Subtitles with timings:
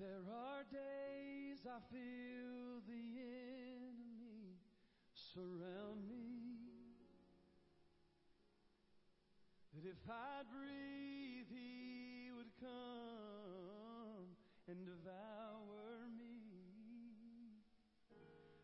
[0.00, 4.56] There are days I feel the enemy
[5.12, 6.40] surround me.
[9.74, 14.24] That if I breathe, he would come
[14.68, 17.60] and devour me.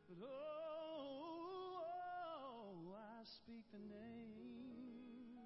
[0.09, 5.37] But oh, oh I speak the name.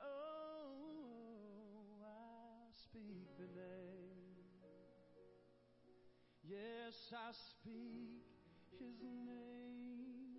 [0.00, 0.76] Oh, oh,
[1.66, 3.89] oh I speak the name.
[6.90, 8.26] Yes, I speak
[8.80, 10.34] his name.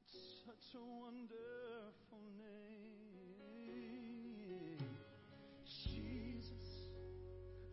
[0.00, 0.16] It's
[0.46, 3.36] such a wonderful name.
[5.84, 6.64] Jesus.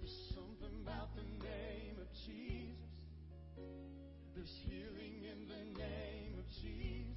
[0.02, 2.76] There's something about the name of Jesus.
[4.36, 7.16] There's healing in the name of Jesus.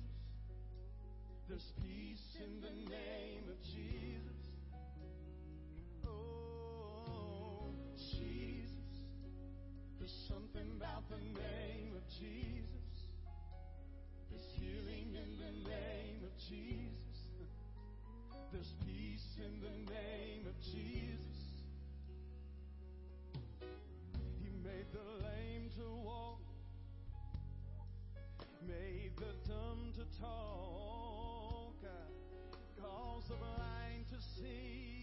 [1.49, 4.08] There's peace in the name of Jesus.
[10.79, 12.95] About the name of Jesus.
[14.31, 17.19] There's healing in the name of Jesus.
[18.53, 21.65] There's peace in the name of Jesus.
[24.41, 26.43] He made the lame to walk,
[28.65, 31.75] made the dumb to talk,
[32.81, 34.98] caused the blind to see.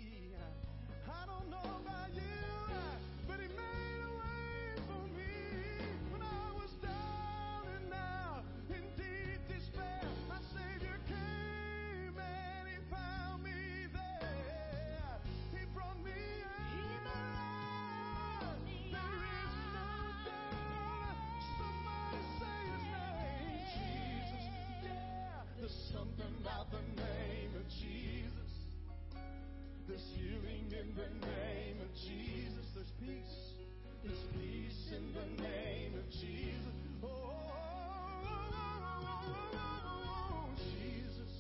[30.96, 32.66] The name of Jesus.
[32.74, 33.52] There's peace.
[34.04, 36.76] There's peace in the name of Jesus.
[37.04, 37.10] Oh,
[40.58, 41.34] Jesus.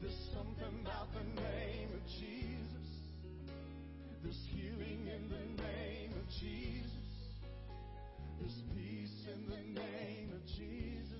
[0.00, 2.88] There's something about the name of Jesus.
[4.22, 7.12] There's healing in the name of Jesus.
[8.40, 11.15] There's peace in the name of Jesus.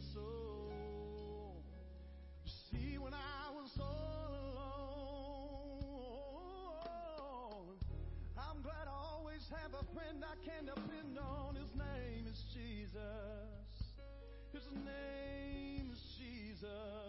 [9.96, 11.56] Friend I can depend on.
[11.56, 12.92] His name is Jesus.
[14.52, 17.05] His name is Jesus.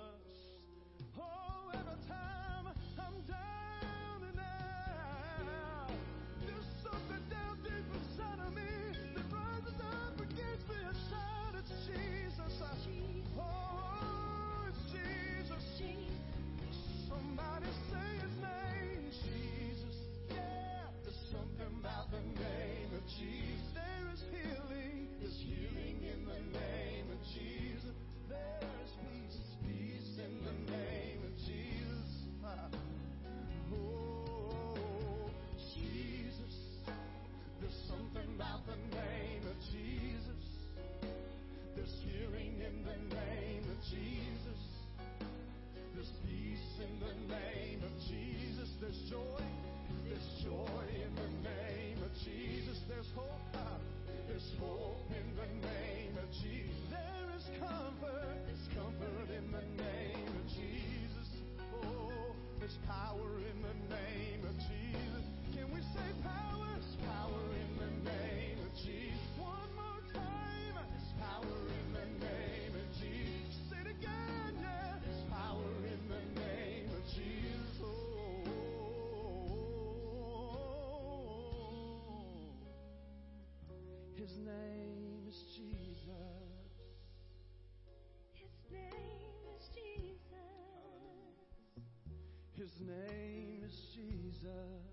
[92.81, 94.87] Name is Jesus.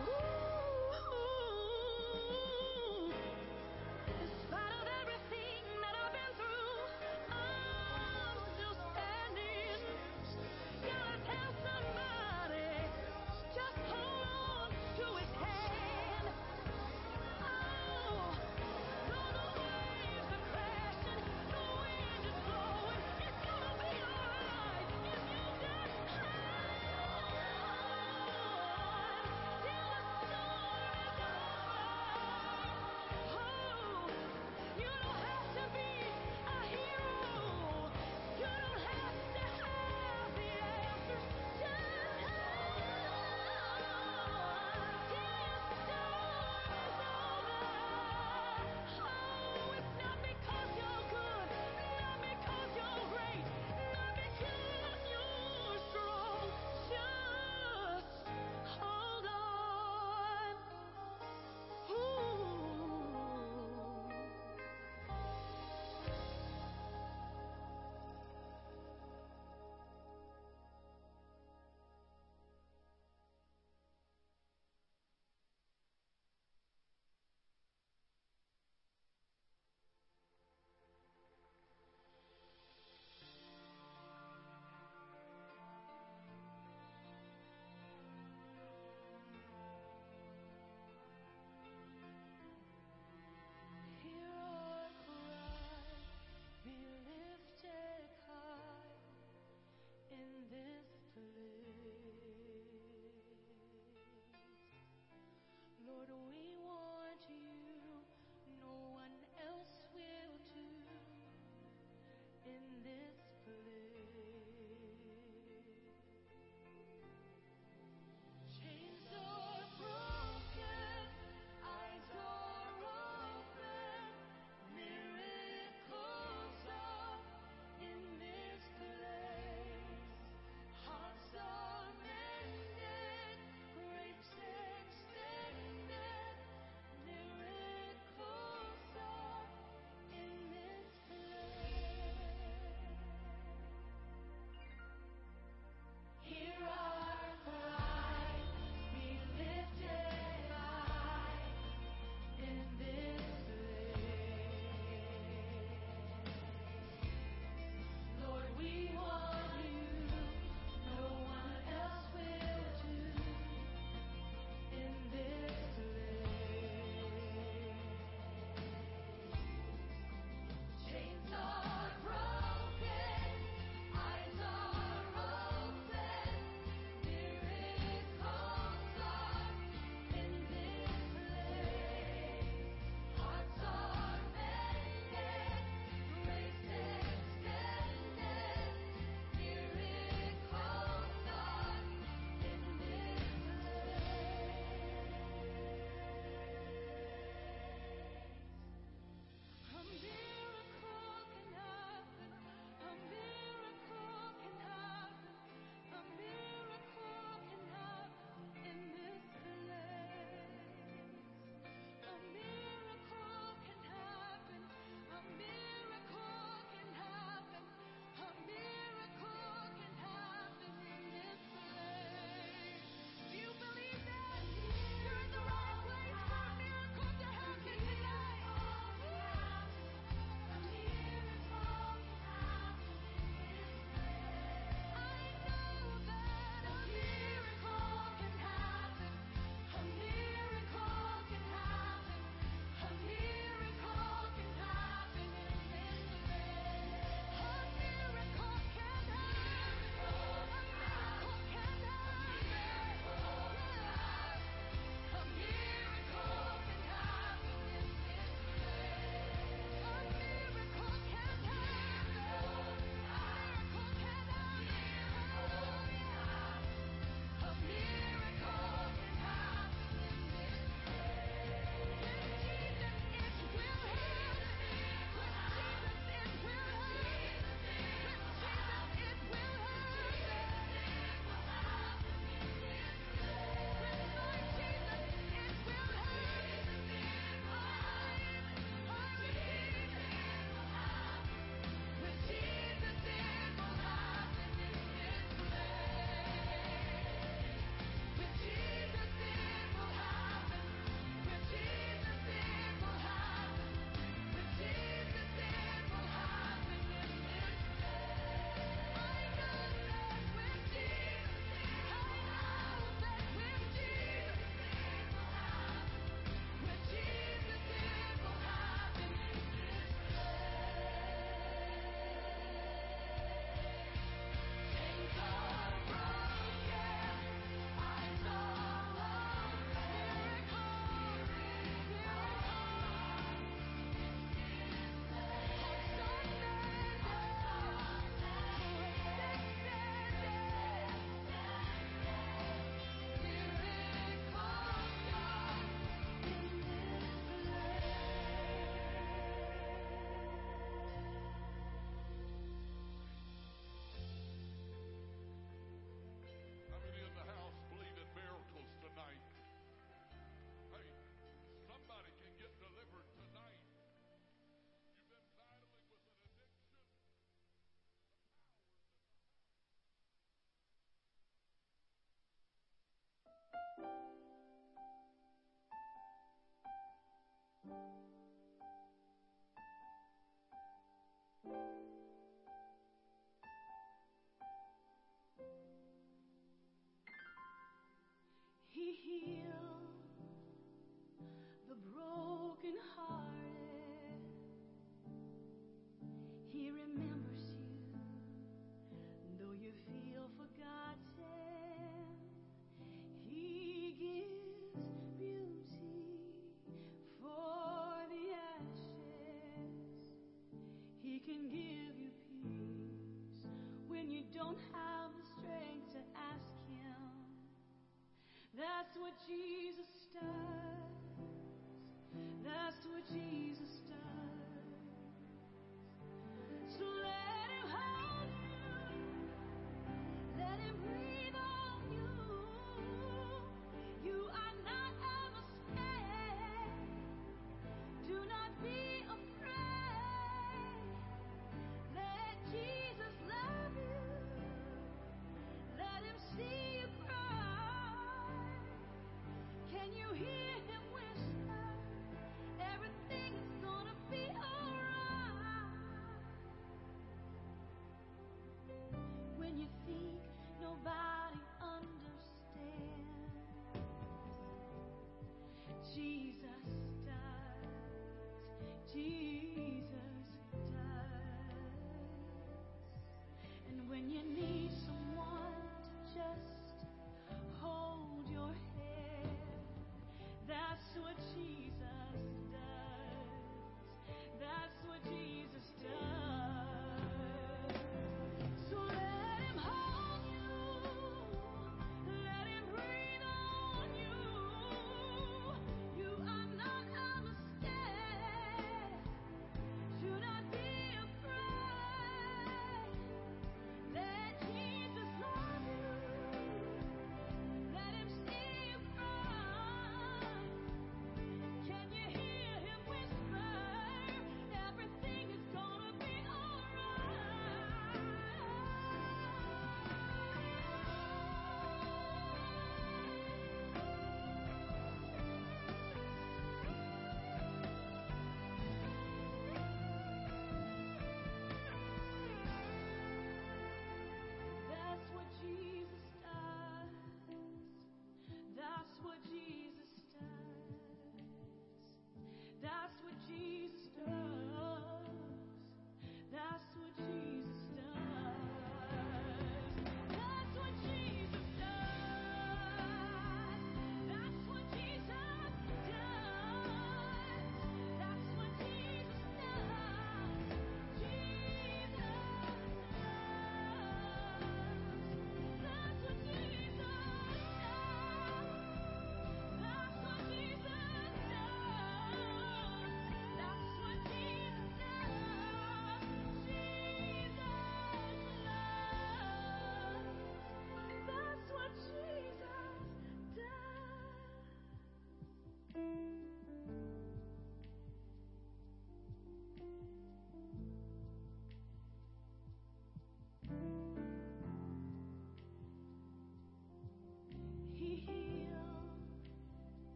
[0.00, 0.39] Woo!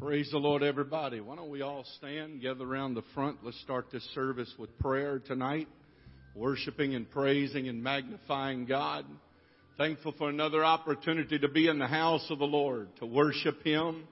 [0.00, 1.20] Praise the Lord, everybody.
[1.20, 3.38] Why don't we all stand, gather around the front?
[3.42, 5.66] Let's start this service with prayer tonight,
[6.36, 9.04] worshiping and praising and magnifying God.
[9.76, 14.04] Thankful for another opportunity to be in the house of the Lord, to worship Him,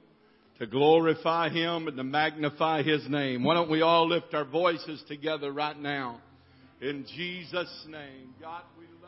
[0.59, 3.45] to glorify Him, and to magnify His name.
[3.45, 6.21] Why don't we all lift our voices together right now?
[6.81, 8.35] In Jesus' name.
[8.41, 9.06] God, we love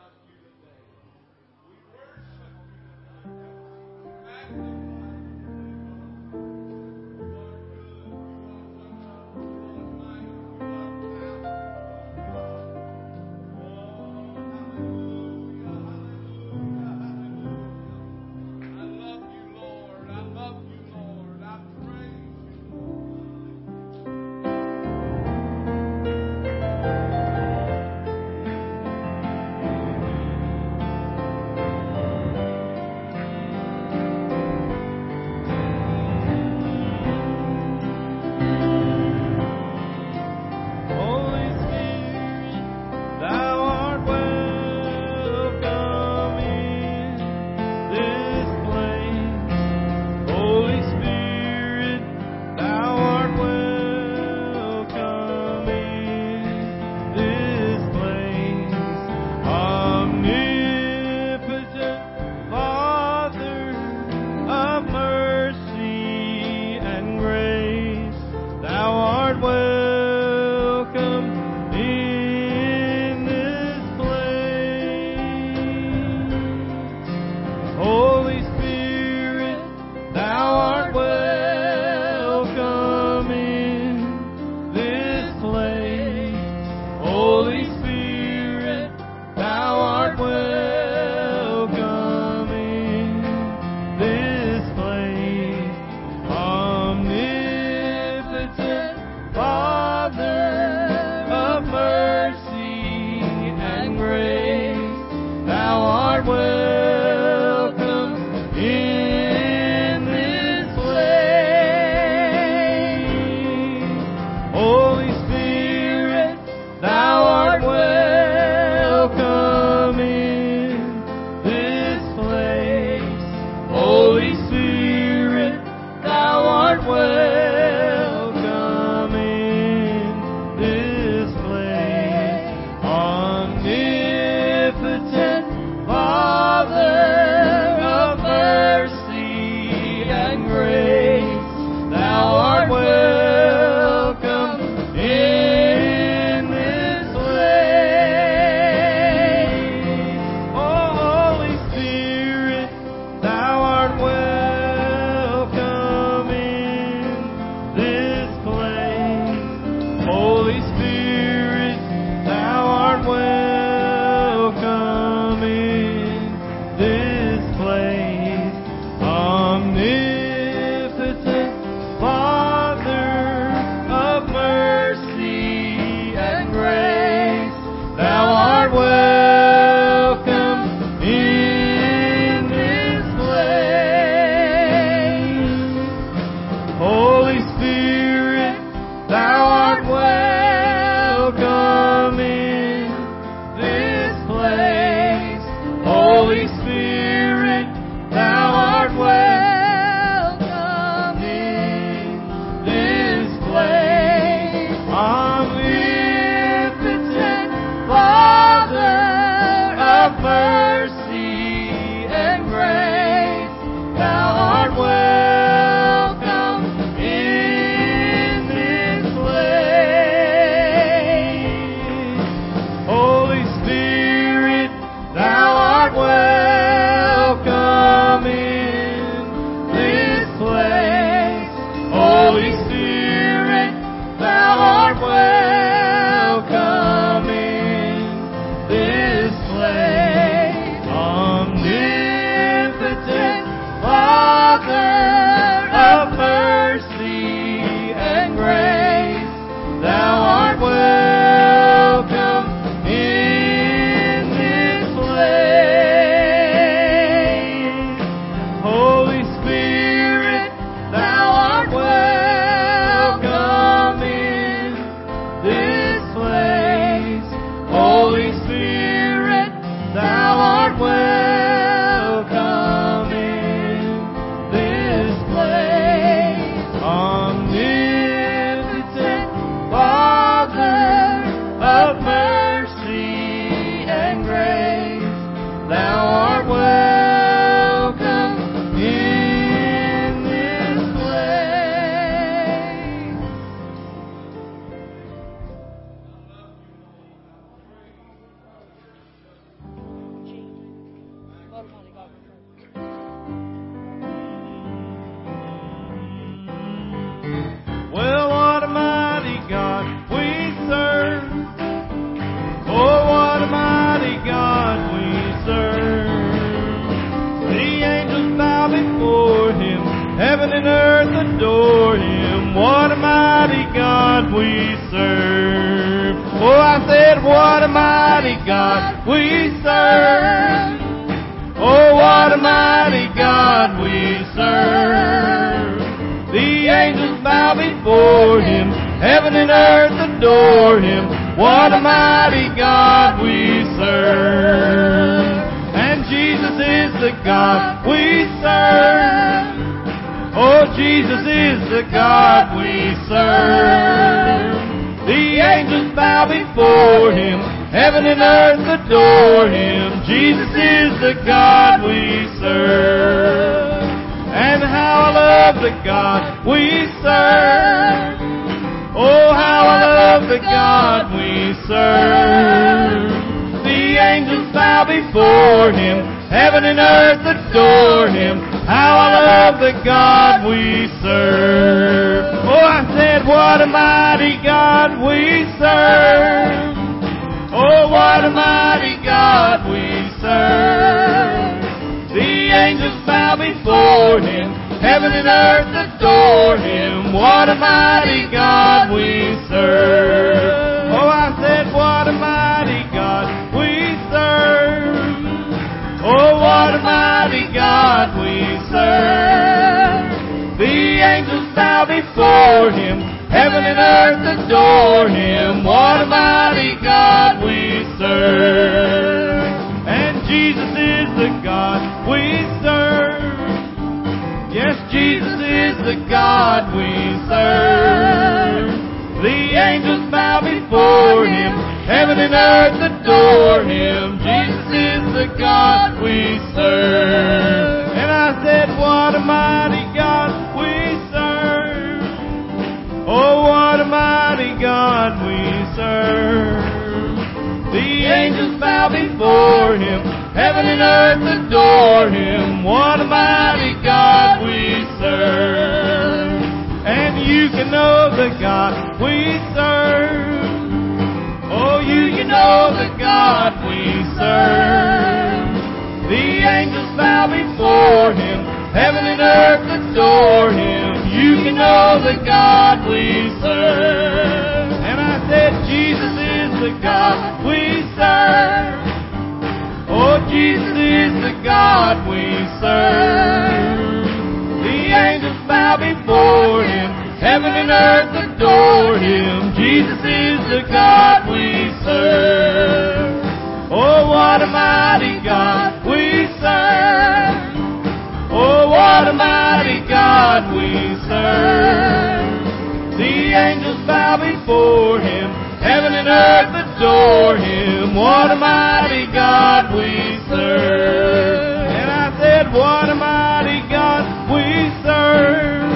[500.39, 500.71] God we
[501.03, 502.95] serve.
[502.95, 507.93] The angels bow before him, heaven and earth adore him.
[507.95, 511.67] What a mighty God we serve.
[511.75, 515.75] And I said, What a mighty God we serve.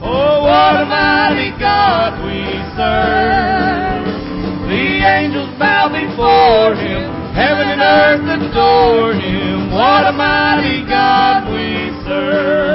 [0.00, 2.40] Oh, what a mighty God we
[2.72, 4.08] serve.
[4.64, 7.04] The angels bow before him,
[7.36, 9.72] heaven and earth adore him.
[9.72, 12.67] What a mighty God we serve.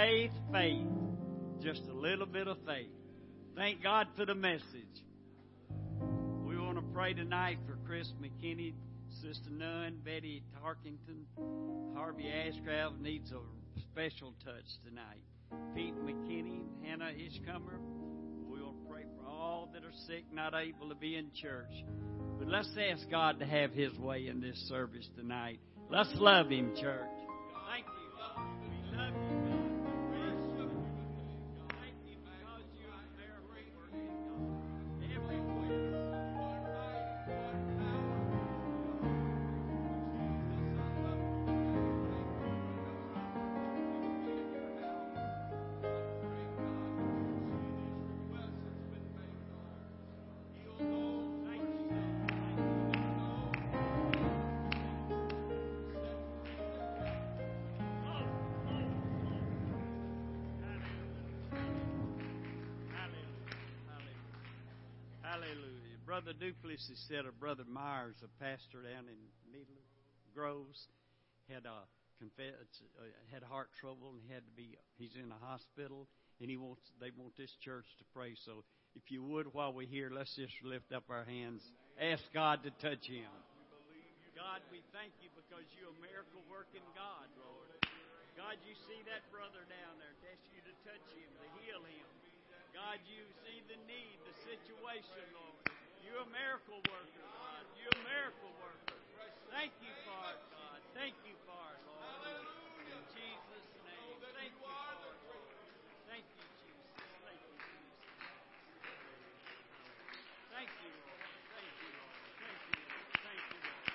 [0.00, 0.86] faith, faith.
[1.62, 2.88] Just a little bit of faith.
[3.54, 4.64] Thank God for the message.
[6.42, 8.72] We want to pray tonight for Chris McKinney,
[9.20, 11.24] Sister Nunn, Betty Tarkington,
[11.94, 13.40] Harvey Ashcraft needs a
[13.92, 15.20] special touch tonight.
[15.74, 17.78] Pete McKinney, Hannah Ishcomer.
[18.48, 21.84] We'll pray for all that are sick, not able to be in church.
[22.38, 25.60] But let's ask God to have His way in this service tonight.
[25.90, 27.19] Let's love Him, church.
[66.70, 69.18] Duplessis said of Brother Myers, a pastor down in
[69.50, 69.82] Needle
[70.30, 70.86] Groves,
[71.50, 71.82] had a
[72.22, 72.54] confess,
[72.94, 74.78] uh, had heart trouble and had to be.
[74.94, 76.06] He's in a hospital,
[76.38, 76.86] and he wants.
[77.02, 78.38] They want this church to pray.
[78.46, 78.62] So,
[78.94, 81.58] if you would, while we're here, let's just lift up our hands.
[81.98, 83.26] Ask God to touch him.
[84.38, 87.82] God, we thank you because you're a miracle working God, Lord.
[88.38, 90.14] God, you see that brother down there.
[90.30, 92.06] Ask you to touch him, to heal him.
[92.70, 95.79] God, you see the need, the situation, Lord.
[96.00, 97.64] You're a miracle worker, God.
[97.76, 98.98] You're a miracle worker.
[99.52, 100.80] Thank you for it, God.
[100.96, 102.24] Thank you for it, Lord.
[102.88, 104.16] In Jesus' name.
[104.32, 105.72] Thank you for it, Lord.
[106.08, 106.88] Thank you, Jesus.
[107.20, 108.00] Thank you, Jesus.
[110.50, 111.20] Thank you, Lord.
[111.50, 112.16] Thank you, Lord.
[112.40, 113.06] Thank you, Lord.
[113.20, 113.88] Thank you, Lord.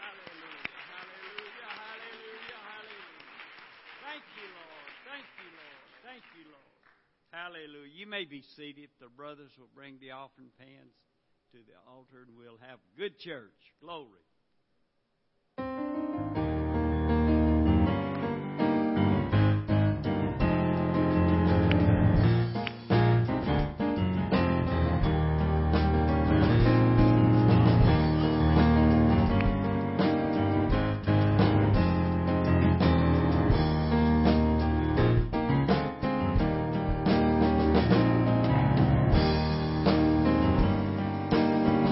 [0.00, 0.80] Hallelujah.
[0.90, 1.70] Hallelujah.
[1.76, 2.60] Hallelujah.
[2.64, 3.36] Hallelujah.
[4.00, 4.90] Thank you, Lord.
[5.06, 5.80] Thank you, Lord.
[6.02, 6.74] Thank you, Lord.
[7.30, 7.92] Hallelujah.
[7.94, 8.90] You may be seated.
[8.98, 10.96] The brothers will bring the offering pans
[11.52, 13.74] to the altar and we'll have good church.
[13.82, 14.29] Glory.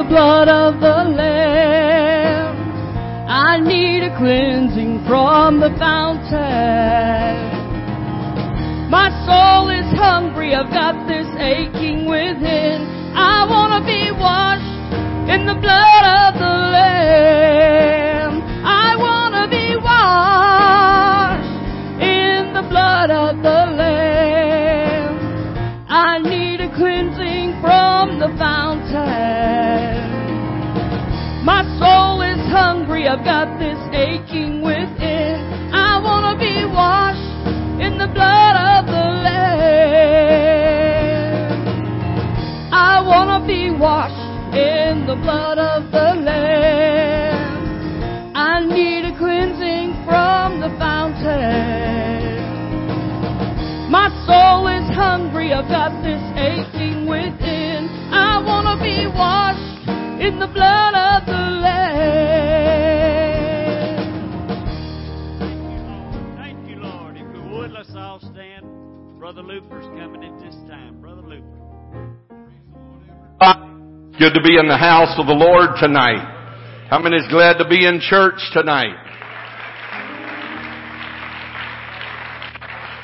[0.08, 2.56] Blood of the Lamb.
[3.28, 7.36] I need a cleansing from the fountain.
[8.90, 12.88] My soul is hungry, I've got this aching within.
[13.14, 14.64] I want to be washed
[15.28, 17.27] in the blood of the Lamb.
[33.18, 35.42] I've got this aching within.
[35.74, 37.50] I want to be washed
[37.82, 39.58] in the blood of the Lamb.
[42.70, 48.36] I want to be washed in the blood of the Lamb.
[48.36, 52.38] I need a cleansing from the fountain.
[53.90, 57.88] My soul is hungry, I've got this aching within.
[58.14, 59.88] I want to be washed
[60.22, 60.94] in the blood
[74.18, 76.18] Good to be in the house of the Lord tonight.
[76.90, 78.96] How many is glad to be in church tonight?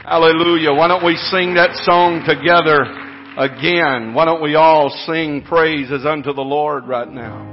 [0.02, 0.72] Hallelujah.
[0.72, 2.82] Why don't we sing that song together
[3.38, 4.12] again?
[4.12, 7.46] Why don't we all sing praises unto the Lord right now?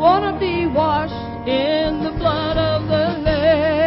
[0.00, 3.81] Want to be washed in the blood of the Lamb.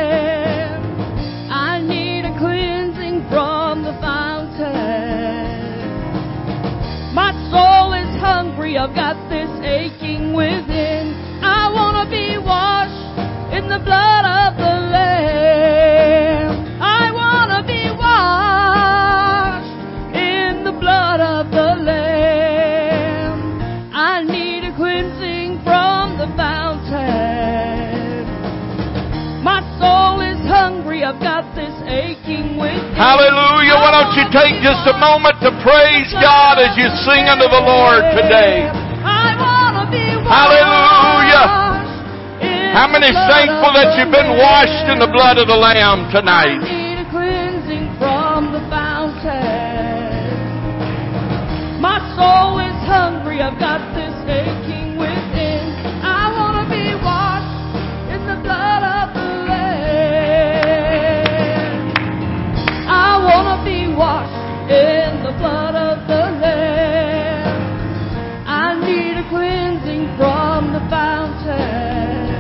[7.56, 11.16] Soul is hungry, I've got this aching within.
[11.40, 13.16] I want to be washed
[13.56, 16.52] in the blood of the Lamb.
[16.82, 19.72] I want to be washed
[20.14, 23.40] in the blood of the Lamb.
[23.94, 28.28] I need a cleansing from the fountain.
[29.50, 31.55] My soul is hungry, I've got.
[32.26, 33.78] Hallelujah.
[33.78, 37.62] Why don't you take just a moment to praise God as you sing unto the
[37.62, 38.66] Lord today?
[38.66, 41.76] I wanna be washed Hallelujah.
[42.74, 46.66] How many thankful that you've been washed in the blood of the Lamb tonight?
[46.66, 50.34] need a cleansing from the fountain.
[51.78, 54.65] My soul is hungry, I've got this aching
[64.66, 67.54] in the blood of the Lamb.
[68.50, 72.34] I need a cleansing from the fountain.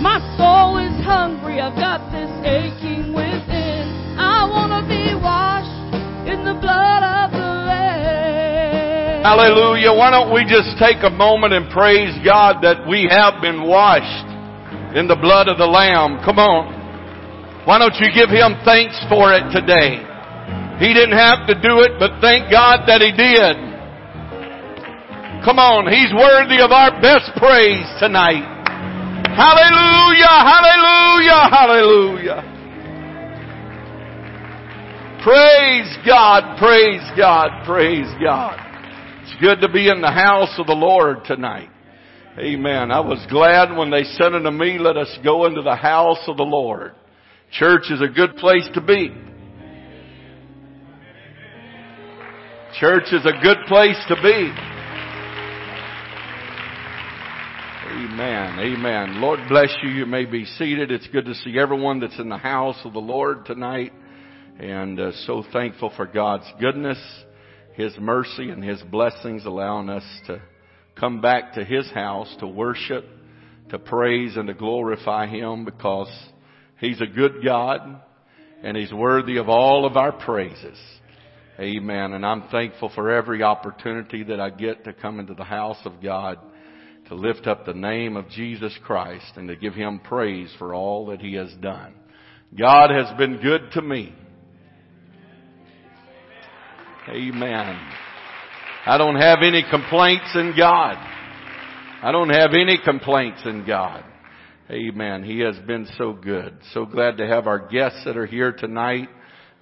[0.00, 4.16] My soul is hungry, I've got this aching within.
[4.16, 5.92] I wanna be washed
[6.24, 9.22] in the blood of the Lamb.
[9.24, 9.92] Hallelujah.
[9.92, 14.28] Why don't we just take a moment and praise God that we have been washed
[14.96, 16.24] in the blood of the Lamb?
[16.24, 16.80] Come on.
[17.66, 20.11] Why don't you give Him thanks for it today?
[20.78, 23.56] He didn't have to do it, but thank God that He did.
[25.44, 25.90] Come on.
[25.90, 28.46] He's worthy of our best praise tonight.
[29.34, 30.36] Hallelujah.
[30.46, 31.42] Hallelujah.
[31.50, 32.52] Hallelujah.
[35.22, 38.58] Praise God, praise God, praise God.
[39.22, 41.68] It's good to be in the house of the Lord tonight.
[42.36, 42.90] Amen.
[42.90, 46.38] I was glad when they said unto me, let us go into the house of
[46.38, 46.94] the Lord.
[47.52, 49.14] Church is a good place to be.
[52.80, 54.50] Church is a good place to be.
[57.90, 58.58] Amen.
[58.58, 59.20] Amen.
[59.20, 59.90] Lord bless you.
[59.90, 60.90] You may be seated.
[60.90, 63.92] It's good to see everyone that's in the house of the Lord tonight.
[64.58, 66.98] And uh, so thankful for God's goodness,
[67.74, 70.40] His mercy, and His blessings allowing us to
[70.98, 73.04] come back to His house to worship,
[73.68, 76.10] to praise, and to glorify Him because
[76.80, 78.00] He's a good God
[78.62, 80.78] and He's worthy of all of our praises.
[81.62, 82.14] Amen.
[82.14, 86.02] And I'm thankful for every opportunity that I get to come into the house of
[86.02, 86.38] God
[87.06, 91.06] to lift up the name of Jesus Christ and to give Him praise for all
[91.06, 91.94] that He has done.
[92.58, 94.12] God has been good to me.
[97.08, 97.80] Amen.
[98.84, 100.96] I don't have any complaints in God.
[102.02, 104.04] I don't have any complaints in God.
[104.68, 105.22] Amen.
[105.22, 106.56] He has been so good.
[106.72, 109.08] So glad to have our guests that are here tonight.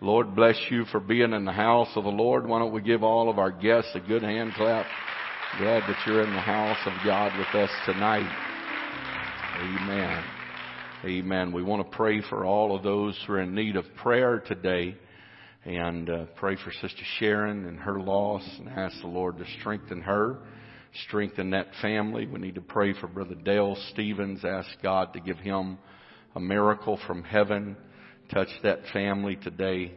[0.02, 2.46] Lord bless you for being in the house of the Lord.
[2.46, 4.86] Why don't we give all of our guests a good hand clap?
[5.58, 8.24] Glad that you're in the house of God with us tonight.
[9.58, 10.24] Amen.
[11.04, 11.52] Amen.
[11.52, 14.96] We want to pray for all of those who are in need of prayer today
[15.66, 20.00] and uh, pray for Sister Sharon and her loss and ask the Lord to strengthen
[20.00, 20.38] her,
[21.08, 22.26] strengthen that family.
[22.26, 25.76] We need to pray for Brother Dale Stevens, ask God to give him
[26.34, 27.76] a miracle from heaven,
[28.32, 29.92] touch that family today.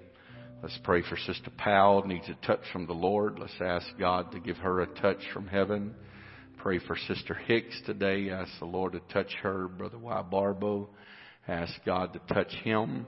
[0.63, 3.37] Let's pray for Sister Powell, needs a touch from the Lord.
[3.37, 5.93] Let's ask God to give her a touch from heaven.
[6.57, 8.31] Pray for Sister Hicks today.
[8.31, 9.67] Ask the Lord to touch her.
[9.67, 10.21] Brother Y.
[10.23, 10.89] Barbo,
[11.47, 13.05] ask God to touch him.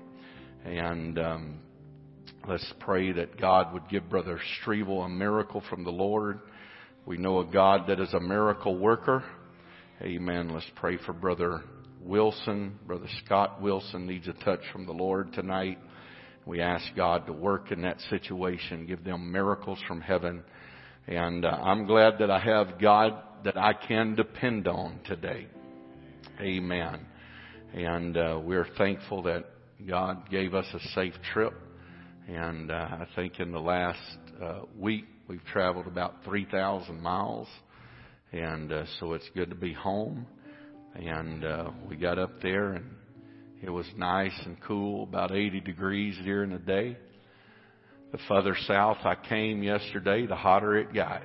[0.63, 1.59] And um,
[2.47, 6.39] let's pray that God would give Brother Strevel a miracle from the Lord.
[7.05, 9.23] We know a God that is a miracle worker.
[10.01, 10.49] Amen.
[10.49, 11.63] Let's pray for Brother
[12.05, 12.79] Wilson.
[12.85, 15.79] Brother Scott Wilson needs a touch from the Lord tonight.
[16.45, 20.43] We ask God to work in that situation, give them miracles from heaven.
[21.07, 25.47] And uh, I'm glad that I have God that I can depend on today.
[26.39, 27.05] Amen.
[27.73, 29.45] And uh, we're thankful that
[29.87, 31.53] God gave us a safe trip.
[32.27, 33.99] And uh, I think in the last
[34.41, 37.47] uh, week we've traveled about 3,000 miles.
[38.31, 40.27] And uh, so it's good to be home.
[40.95, 42.85] And uh, we got up there and
[43.61, 46.97] it was nice and cool, about 80 degrees during the day.
[48.11, 51.23] The further south I came yesterday, the hotter it got.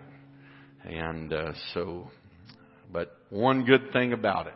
[0.85, 2.11] And uh, so,
[2.93, 4.55] but one good thing about it,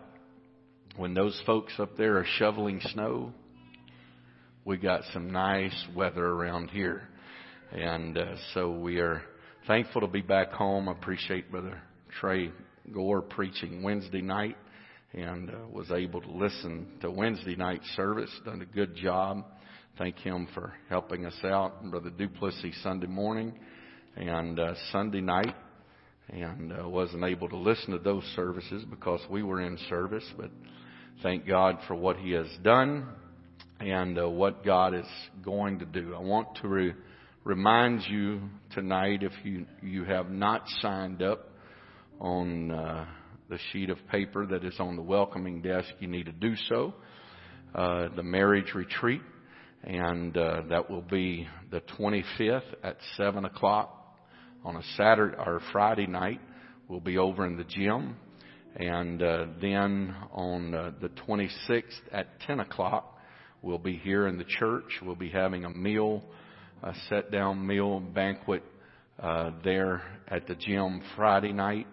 [0.97, 3.33] when those folks up there are shoveling snow,
[4.65, 7.09] we got some nice weather around here.
[7.71, 9.23] And uh, so we are
[9.69, 10.89] thankful to be back home.
[10.89, 11.81] I appreciate Brother
[12.21, 12.51] Trey
[12.93, 14.57] Gore preaching Wednesday night
[15.15, 18.31] and uh, was able to listen to Wednesday night service.
[18.45, 19.45] Done a good job.
[19.97, 21.81] Thank him for helping us out.
[21.81, 23.55] And Brother Duplessis Sunday morning
[24.17, 25.55] and uh, Sunday night,
[26.31, 30.25] and uh, wasn't able to listen to those services because we were in service.
[30.37, 30.51] But
[31.23, 33.07] thank God for what He has done
[33.79, 35.07] and uh, what God is
[35.45, 36.15] going to do.
[36.15, 36.95] I want to re-
[37.45, 38.41] remind you
[38.73, 41.51] tonight, if you you have not signed up
[42.21, 42.73] on.
[42.73, 43.07] Uh,
[43.55, 46.93] the sheet of paper that is on the welcoming desk, you need to do so.
[47.73, 49.21] Uh, the marriage retreat,
[49.85, 54.19] and uh, that will be the 25th at 7 o'clock
[54.65, 56.41] on a Saturday or Friday night.
[56.89, 58.17] We'll be over in the gym,
[58.75, 63.21] and uh, then on uh, the 26th at 10 o'clock,
[63.63, 64.99] we'll be here in the church.
[65.01, 66.25] We'll be having a meal,
[66.83, 68.65] a set-down meal banquet
[69.23, 71.87] uh, there at the gym Friday night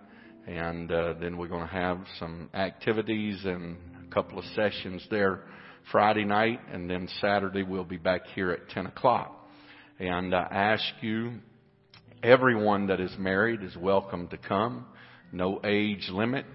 [0.48, 3.78] and uh, then we're going to have some activities and
[4.08, 5.42] a couple of sessions there
[5.92, 9.50] Friday night, and then Saturday we'll be back here at 10 o'clock.
[10.00, 11.34] And I ask you,
[12.24, 14.86] everyone that is married is welcome to come.
[15.32, 16.46] No age limit.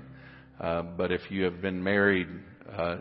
[0.60, 2.28] Uh, but if you have been married
[2.72, 2.98] uh,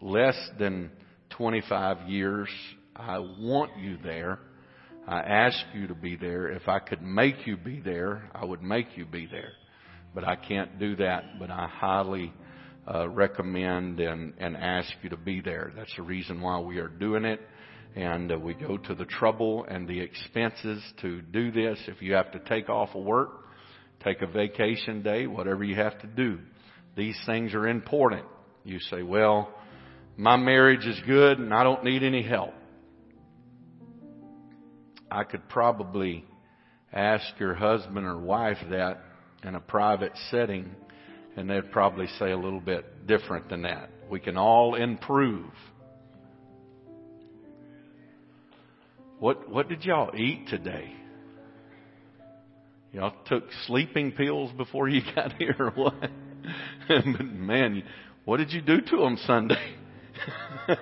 [0.00, 0.90] less than
[1.30, 2.48] 25 years,
[2.96, 4.38] I want you there.
[5.06, 6.48] I ask you to be there.
[6.48, 9.52] If I could make you be there, I would make you be there
[10.14, 11.38] but I can't do that.
[11.38, 12.32] But I highly
[12.92, 15.72] uh, recommend and, and ask you to be there.
[15.76, 17.40] That's the reason why we are doing it.
[17.96, 21.78] And uh, we go to the trouble and the expenses to do this.
[21.86, 23.44] If you have to take off of work,
[24.02, 26.38] take a vacation day, whatever you have to do.
[26.96, 28.24] These things are important.
[28.64, 29.52] You say, well,
[30.16, 32.54] my marriage is good and I don't need any help.
[35.10, 36.24] I could probably
[36.92, 39.00] ask your husband or wife that
[39.44, 40.70] in a private setting,
[41.36, 43.90] and they'd probably say a little bit different than that.
[44.10, 45.50] We can all improve.
[49.18, 50.92] What what did y'all eat today?
[52.92, 56.10] Y'all took sleeping pills before you got here or what?
[57.06, 57.82] Man,
[58.24, 59.74] what did you do to them Sunday?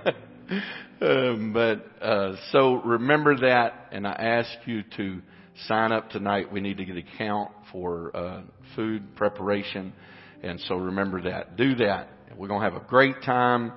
[1.01, 5.23] um, but uh, so remember that, and I ask you to
[5.67, 6.53] sign up tonight.
[6.53, 8.43] We need to get a count for uh,
[8.75, 9.93] food preparation,
[10.43, 11.57] and so remember that.
[11.57, 12.09] Do that.
[12.37, 13.73] We're going to have a great time,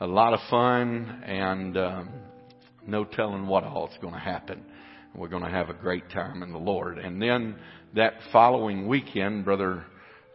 [0.00, 2.10] a lot of fun, and um,
[2.86, 4.62] no telling what all is going to happen.
[5.14, 6.98] We're going to have a great time in the Lord.
[6.98, 7.56] And then
[7.94, 9.84] that following weekend, Brother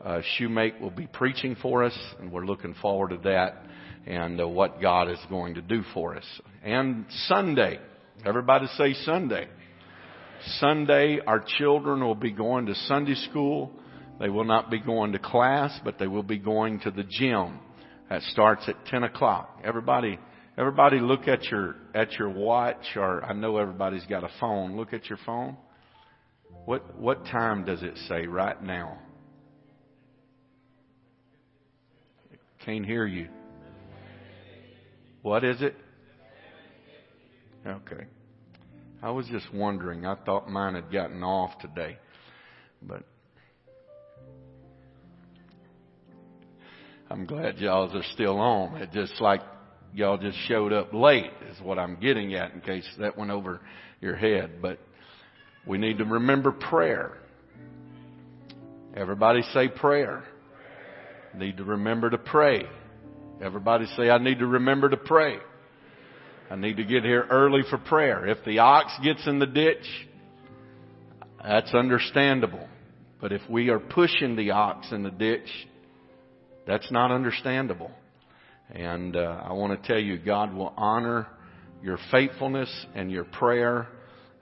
[0.03, 3.63] uh, Shoemake will be preaching for us, and we're looking forward to that
[4.07, 6.25] and uh, what God is going to do for us.
[6.63, 7.79] And Sunday,
[8.25, 9.47] everybody say Sunday.
[10.59, 13.71] Sunday, our children will be going to Sunday school.
[14.19, 17.59] They will not be going to class, but they will be going to the gym.
[18.09, 19.61] That starts at 10 o'clock.
[19.63, 20.19] Everybody,
[20.57, 24.75] everybody look at your, at your watch, or I know everybody's got a phone.
[24.77, 25.57] Look at your phone.
[26.65, 28.99] What, what time does it say right now?
[32.65, 33.27] Can't hear you.
[35.23, 35.75] What is it?
[37.65, 38.05] Okay.
[39.03, 40.05] I was just wondering.
[40.05, 41.97] I thought mine had gotten off today.
[42.81, 43.03] But
[47.09, 48.77] I'm glad y'all are still on.
[48.77, 49.41] It just like
[49.93, 53.59] y'all just showed up late is what I'm getting at in case that went over
[54.01, 54.61] your head.
[54.61, 54.79] But
[55.65, 57.17] we need to remember prayer.
[58.95, 60.23] Everybody say prayer.
[61.35, 62.65] Need to remember to pray.
[63.41, 65.37] Everybody say, I need to remember to pray.
[66.51, 68.27] I need to get here early for prayer.
[68.27, 69.87] If the ox gets in the ditch,
[71.41, 72.67] that's understandable.
[73.21, 75.47] But if we are pushing the ox in the ditch,
[76.67, 77.89] that's not understandable.
[78.69, 81.27] And uh, I want to tell you, God will honor
[81.81, 83.87] your faithfulness and your prayer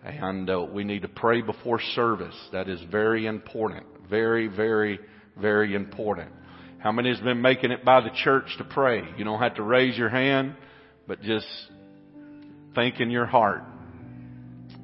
[0.03, 2.35] and uh, we need to pray before service.
[2.53, 3.85] That is very important.
[4.09, 4.99] Very, very,
[5.39, 6.31] very important.
[6.79, 9.03] How many has been making it by the church to pray?
[9.15, 10.55] You don't have to raise your hand,
[11.05, 11.45] but just
[12.75, 13.63] think in your heart.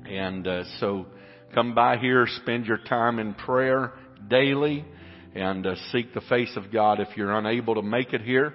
[0.09, 1.07] And uh, so
[1.53, 3.93] come by here, spend your time in prayer
[4.27, 4.85] daily,
[5.33, 6.99] and uh, seek the face of God.
[6.99, 8.53] If you're unable to make it here,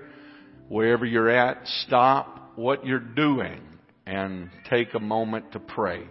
[0.68, 3.60] wherever you're at, stop what you're doing
[4.06, 6.04] and take a moment to pray.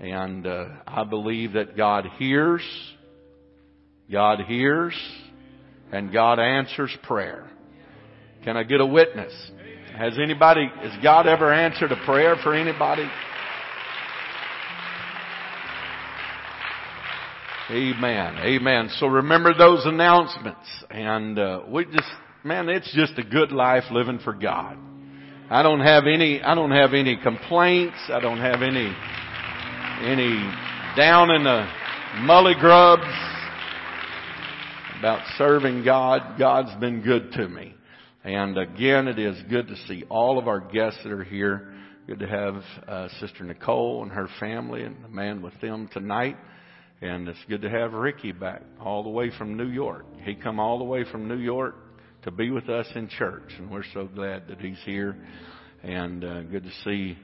[0.00, 2.62] And uh, I believe that God hears,
[4.10, 4.94] God hears,
[5.92, 7.50] and God answers prayer.
[8.44, 9.32] Can I get a witness?
[9.96, 13.08] Has anybody, has God ever answered a prayer for anybody?
[17.70, 18.36] Amen.
[18.38, 18.88] Amen.
[18.98, 20.66] So remember those announcements.
[20.90, 22.08] And uh, we just,
[22.42, 24.76] man, it's just a good life living for God.
[25.48, 27.96] I don't have any, I don't have any complaints.
[28.08, 28.94] I don't have any
[30.02, 30.50] any
[30.96, 31.68] down in the
[32.20, 33.02] mully grubs
[34.98, 36.38] about serving God.
[36.38, 37.74] God's been good to me.
[38.22, 41.72] And again, it is good to see all of our guests that are here.
[42.06, 46.36] Good to have uh, Sister Nicole and her family and the man with them tonight.
[47.00, 50.04] And it's good to have Ricky back all the way from New York.
[50.22, 51.76] He come all the way from New York
[52.24, 55.16] to be with us in church, and we're so glad that he's here.
[55.82, 57.16] And uh, good to see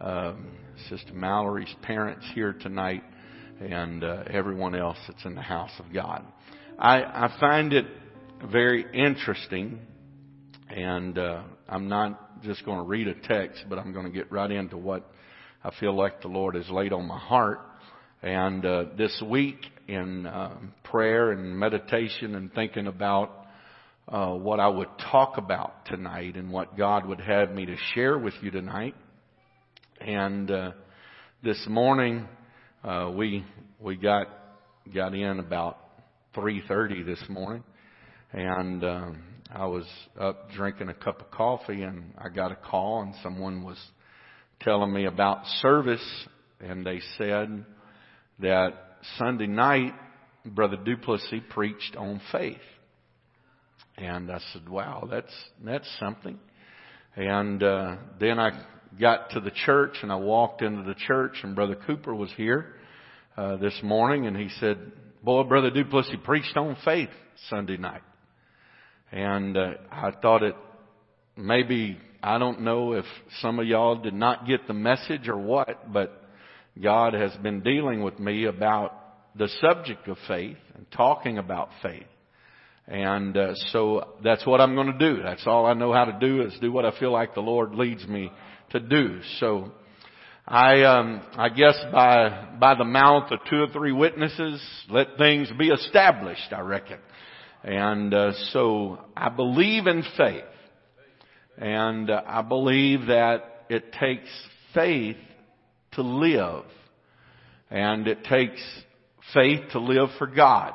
[0.00, 0.52] um,
[0.88, 3.02] Sister Mallory's parents here tonight,
[3.60, 6.24] and uh, everyone else that's in the house of God.
[6.78, 7.84] I, I find it
[8.50, 9.80] very interesting,
[10.74, 14.30] and uh, I'm not just going to read a text, but I'm going to get
[14.30, 15.10] right into what
[15.62, 17.60] I feel like the Lord has laid on my heart.
[18.22, 19.58] And uh, this week,
[19.88, 23.46] in uh, prayer and meditation and thinking about
[24.08, 28.16] uh, what I would talk about tonight and what God would have me to share
[28.18, 28.94] with you tonight,
[30.00, 30.72] and uh,
[31.42, 32.28] this morning
[32.84, 33.44] uh, we
[33.80, 34.28] we got
[34.94, 35.78] got in about
[36.36, 37.64] 3:30 this morning,
[38.32, 39.22] and um,
[39.52, 39.84] I was
[40.18, 43.78] up drinking a cup of coffee, and I got a call, and someone was
[44.60, 46.04] telling me about service,
[46.60, 47.64] and they said
[48.38, 48.74] that
[49.18, 49.92] Sunday night
[50.44, 52.56] Brother Duplessis preached on faith.
[53.98, 55.34] And I said, "Wow, that's
[55.64, 56.38] that's something."
[57.16, 58.50] And uh, then I
[59.00, 62.74] got to the church and I walked into the church and Brother Cooper was here
[63.36, 64.78] uh, this morning and he said,
[65.24, 67.10] "Boy, Brother Duplessis preached on faith
[67.48, 68.02] Sunday night."
[69.12, 70.54] And uh, I thought it
[71.36, 73.04] maybe I don't know if
[73.40, 76.22] some of y'all did not get the message or what, but
[76.80, 78.94] God has been dealing with me about
[79.36, 82.04] the subject of faith and talking about faith.
[82.86, 85.22] And uh, so that's what I'm going to do.
[85.22, 87.74] That's all I know how to do is do what I feel like the Lord
[87.74, 88.30] leads me
[88.70, 89.20] to do.
[89.38, 89.72] So
[90.46, 95.50] I um, I guess by by the mouth of two or three witnesses, let things
[95.58, 96.52] be established.
[96.52, 96.98] I reckon.
[97.62, 100.44] And uh, so I believe in faith,
[101.58, 104.28] and uh, I believe that it takes
[104.74, 105.16] faith
[105.92, 106.64] to live,
[107.70, 108.60] and it takes
[109.34, 110.72] faith to live for God.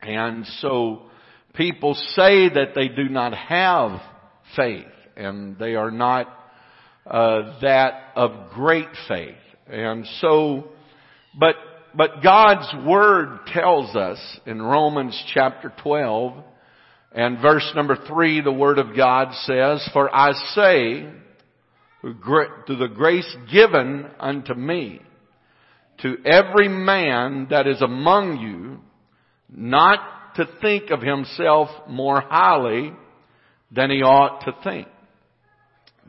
[0.00, 1.02] And so
[1.54, 4.00] people say that they do not have
[4.56, 4.86] faith
[5.18, 6.28] and they are not
[7.06, 9.34] uh, that of great faith.
[9.66, 10.68] And so,
[11.38, 11.56] but
[11.94, 16.44] but God's word tells us in Romans chapter 12
[17.12, 21.08] and verse number 3 the word of God says, "For I say
[22.02, 25.00] to the grace given unto me
[25.98, 28.80] to every man that is among you
[29.48, 32.92] not to think of himself more highly
[33.70, 34.86] than he ought to think,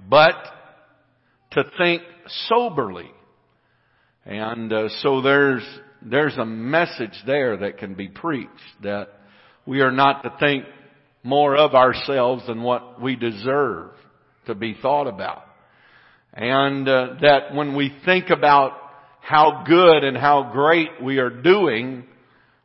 [0.08, 0.36] but
[1.52, 2.04] to think
[2.48, 3.12] soberly.
[4.26, 5.64] And uh, so there's
[6.02, 8.50] there's a message there that can be preached
[8.84, 9.10] that
[9.66, 10.66] we are not to think
[11.24, 13.92] more of ourselves than what we deserve
[14.46, 15.44] to be thought about.
[16.34, 18.74] And uh, that when we think about
[19.22, 22.06] how good and how great we are doing,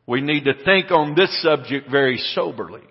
[0.07, 2.83] we need to think on this subject very soberly.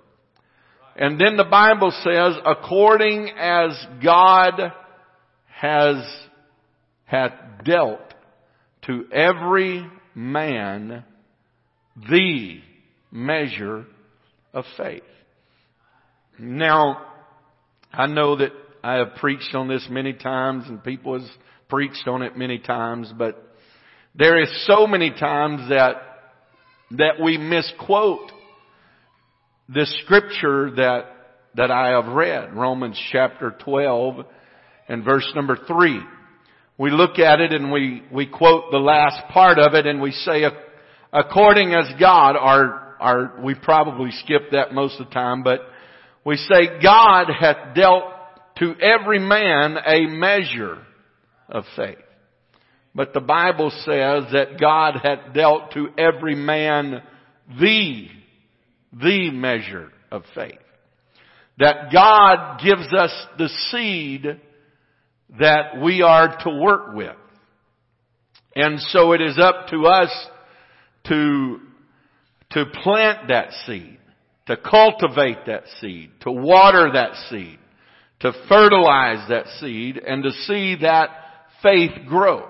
[0.96, 3.70] And then the Bible says, according as
[4.02, 4.72] God
[5.48, 6.04] has,
[7.04, 7.32] hath
[7.64, 8.13] dealt
[8.86, 11.04] to every man
[12.08, 12.60] the
[13.10, 13.86] measure
[14.52, 15.02] of faith.
[16.38, 17.06] Now,
[17.92, 21.28] I know that I have preached on this many times and people has
[21.68, 23.54] preached on it many times, but
[24.14, 25.96] there is so many times that
[26.92, 28.30] that we misquote
[29.68, 31.06] the scripture that,
[31.54, 34.26] that I have read, Romans chapter 12
[34.88, 36.00] and verse number 3.
[36.76, 40.10] We look at it and we, we quote the last part of it and we
[40.10, 40.42] say,
[41.12, 45.60] according as God, our, our, we probably skip that most of the time, but
[46.24, 48.04] we say, God hath dealt
[48.58, 50.78] to every man a measure
[51.48, 51.98] of faith.
[52.94, 57.02] But the Bible says that God hath dealt to every man
[57.60, 58.06] the,
[58.92, 60.58] the measure of faith.
[61.58, 64.40] That God gives us the seed
[65.38, 67.16] that we are to work with.
[68.56, 70.10] And so it is up to us
[71.08, 71.58] to,
[72.50, 73.98] to plant that seed,
[74.46, 77.58] to cultivate that seed, to water that seed,
[78.20, 81.10] to fertilize that seed, and to see that
[81.62, 82.48] faith grow.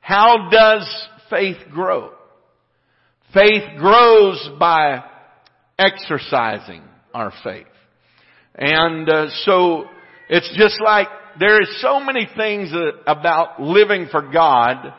[0.00, 2.12] How does faith grow?
[3.34, 5.04] Faith grows by
[5.78, 6.82] exercising
[7.12, 7.66] our faith.
[8.54, 9.86] And uh, so
[10.28, 11.08] it's just like
[11.38, 12.72] there is so many things
[13.06, 14.92] about living for God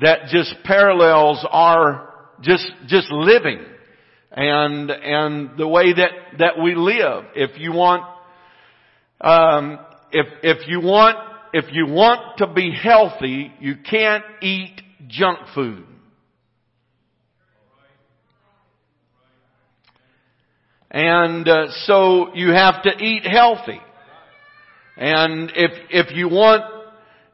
[0.00, 3.60] that just parallels our just just living
[4.32, 7.24] and and the way that that we live.
[7.34, 8.04] If you want
[9.20, 9.78] um,
[10.12, 11.18] if if you want
[11.52, 15.84] if you want to be healthy, you can't eat junk food.
[20.92, 23.80] And uh, so you have to eat healthy.
[25.00, 26.62] And if if you want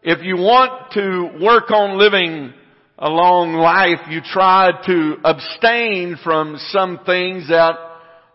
[0.05, 2.55] if you want to work on living
[2.97, 7.75] a long life, you try to abstain from some things that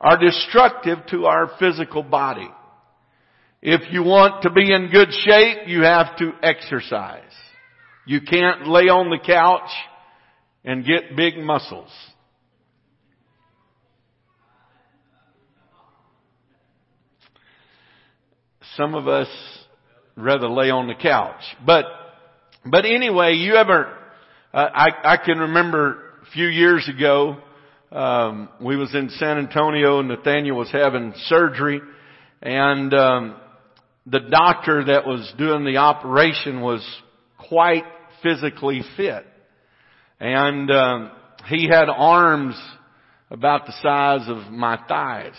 [0.01, 2.49] are destructive to our physical body.
[3.61, 7.21] If you want to be in good shape, you have to exercise.
[8.05, 9.69] You can't lay on the couch
[10.65, 11.89] and get big muscles.
[18.77, 19.27] Some of us
[20.15, 21.41] rather lay on the couch.
[21.65, 21.85] But,
[22.65, 23.97] but anyway, you ever,
[24.53, 27.37] uh, I, I can remember a few years ago,
[27.91, 31.81] um, we was in San Antonio and Nathaniel was having surgery
[32.41, 33.35] and, um,
[34.07, 36.85] the doctor that was doing the operation was
[37.37, 37.83] quite
[38.23, 39.25] physically fit.
[40.19, 41.11] And um,
[41.47, 42.55] he had arms
[43.29, 45.35] about the size of my thighs.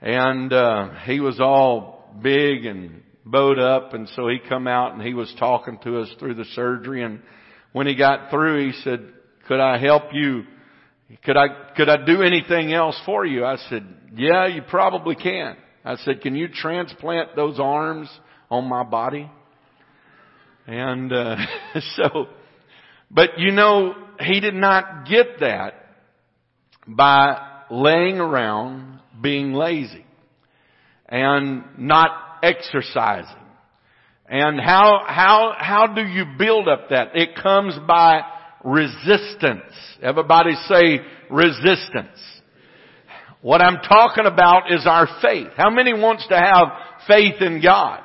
[0.00, 5.02] And uh, he was all big and bowed up and so he come out and
[5.02, 7.20] he was talking to us through the surgery and
[7.72, 9.12] when he got through he said,
[9.48, 10.44] could I help you?
[11.24, 11.46] Could I,
[11.76, 13.44] could I do anything else for you?
[13.44, 15.56] I said, yeah, you probably can.
[15.84, 18.08] I said, can you transplant those arms
[18.50, 19.30] on my body?
[20.66, 21.36] And uh,
[21.96, 22.28] so,
[23.10, 25.74] but you know, he did not get that
[26.86, 30.05] by laying around being lazy
[31.08, 33.36] and not exercising.
[34.28, 37.14] And how, how, how do you build up that?
[37.14, 38.22] It comes by
[38.64, 39.72] resistance.
[40.02, 41.00] Everybody say
[41.30, 42.18] resistance.
[43.40, 45.48] What I'm talking about is our faith.
[45.56, 48.00] How many wants to have faith in God?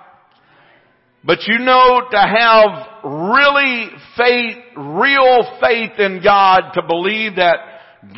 [1.23, 3.87] But you know, to have really
[4.17, 7.57] faith, real faith in God, to believe that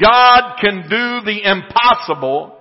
[0.02, 2.53] God can do the impossible,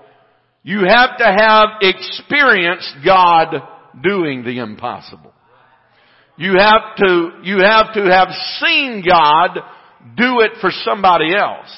[0.63, 3.55] you have to have experienced God
[4.03, 5.33] doing the impossible.
[6.37, 8.29] You have to, you have to have
[8.61, 9.59] seen God
[10.17, 11.71] do it for somebody else.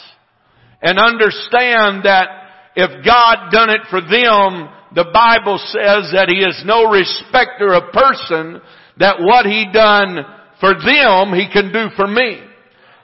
[0.83, 2.29] And understand that
[2.77, 7.93] if God done it for them, the Bible says that He is no respecter of
[7.93, 8.61] person,
[8.99, 10.19] that what He done
[10.61, 12.41] for them, He can do for me.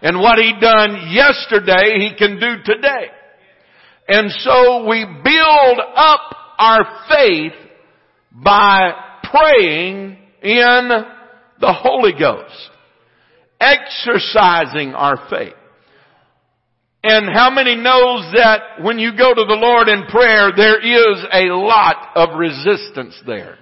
[0.02, 3.08] And what He done yesterday, He can do today.
[4.12, 6.20] And so we build up
[6.58, 7.52] our faith
[8.32, 8.90] by
[9.22, 10.88] praying in
[11.60, 12.70] the Holy Ghost.
[13.60, 15.54] Exercising our faith.
[17.04, 21.24] And how many knows that when you go to the Lord in prayer, there is
[21.32, 23.58] a lot of resistance there.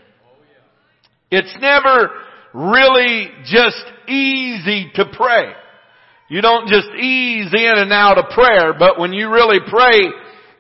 [1.31, 2.11] It's never
[2.55, 5.53] really just easy to pray.
[6.31, 10.09] You don't just ease in and out of prayer, but when you really pray,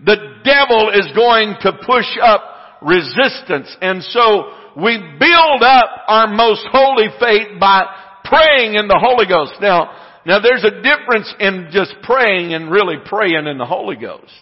[0.04, 2.42] the devil is going to push up
[2.82, 3.74] resistance.
[3.80, 7.84] And so we build up our most holy faith by
[8.24, 9.54] praying in the Holy Ghost.
[9.60, 9.90] Now,
[10.24, 14.32] now there's a difference in just praying and really praying in the Holy Ghost.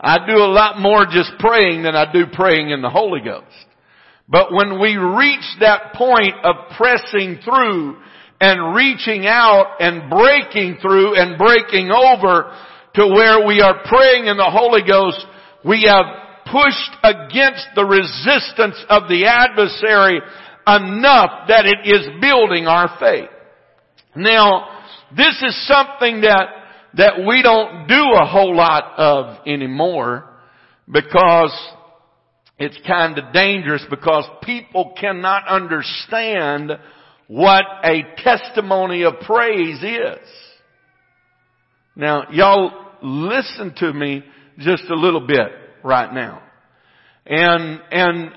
[0.00, 3.46] I do a lot more just praying than I do praying in the Holy Ghost.
[4.28, 7.96] But when we reach that point of pressing through
[8.40, 12.54] and reaching out and breaking through and breaking over
[12.98, 15.24] to where we are praying in the Holy Ghost,
[15.64, 16.04] we have
[16.50, 20.20] pushed against the resistance of the adversary
[20.66, 23.30] enough that it is building our faith.
[24.16, 24.80] Now,
[25.16, 26.48] this is something that,
[26.94, 30.28] that we don't do a whole lot of anymore
[30.90, 31.56] because
[32.58, 36.72] it's kind of dangerous because people cannot understand
[37.28, 40.28] what a testimony of praise is.
[41.94, 44.22] Now, y'all listen to me
[44.58, 45.48] just a little bit
[45.84, 46.42] right now.
[47.26, 48.30] And, and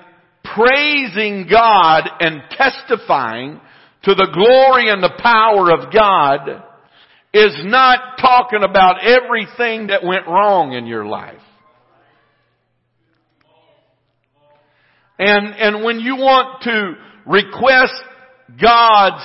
[0.54, 3.60] praising God and testifying
[4.04, 6.64] to the glory and the power of God
[7.32, 11.40] is not talking about everything that went wrong in your life.
[15.18, 16.94] And, and when you want to
[17.26, 17.94] request
[18.60, 19.24] God's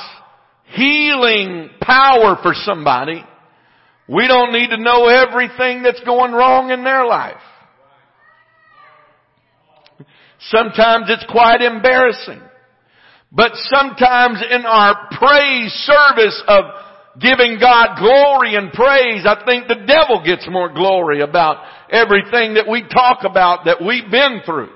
[0.66, 3.24] healing power for somebody,
[4.08, 7.42] we don't need to know everything that's going wrong in their life.
[10.40, 12.42] Sometimes it's quite embarrassing.
[13.32, 16.64] But sometimes in our praise service of
[17.20, 22.68] giving God glory and praise, I think the devil gets more glory about everything that
[22.70, 24.70] we talk about that we've been through.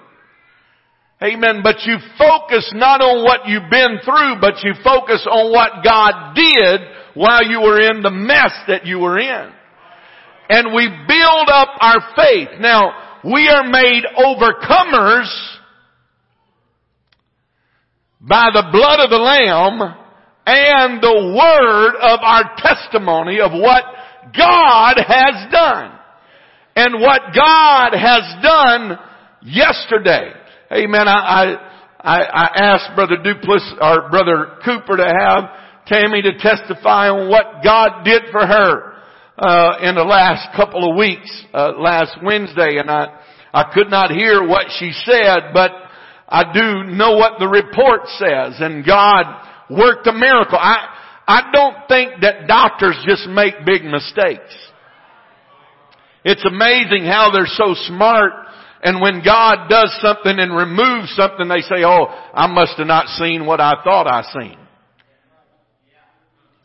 [1.23, 1.61] Amen.
[1.63, 6.33] But you focus not on what you've been through, but you focus on what God
[6.33, 6.81] did
[7.13, 9.51] while you were in the mess that you were in.
[10.49, 12.59] And we build up our faith.
[12.59, 15.29] Now, we are made overcomers
[18.19, 19.95] by the blood of the Lamb
[20.45, 23.83] and the word of our testimony of what
[24.37, 25.97] God has done.
[26.75, 28.97] And what God has done
[29.43, 30.31] yesterday.
[30.71, 31.07] Amen.
[31.07, 31.55] I,
[31.99, 35.60] I, I asked Brother Duplis or Brother Cooper to have
[35.91, 38.93] Tammy to testify on what God did for her
[39.37, 43.19] uh, in the last couple of weeks, uh, last Wednesday, and I
[43.53, 45.71] I could not hear what she said, but
[46.29, 49.25] I do know what the report says, and God
[49.69, 50.57] worked a miracle.
[50.57, 50.87] I
[51.27, 54.55] I don't think that doctors just make big mistakes.
[56.23, 58.31] It's amazing how they're so smart
[58.83, 63.07] and when God does something and removes something, they say, oh, I must have not
[63.09, 64.57] seen what I thought I seen.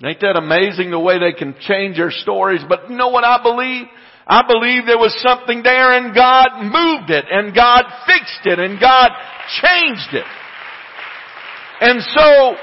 [0.05, 2.60] Ain't that amazing the way they can change their stories?
[2.68, 3.86] But you know what I believe?
[4.27, 8.78] I believe there was something there and God moved it and God fixed it and
[8.78, 9.09] God
[9.62, 10.27] changed it.
[11.81, 12.56] And so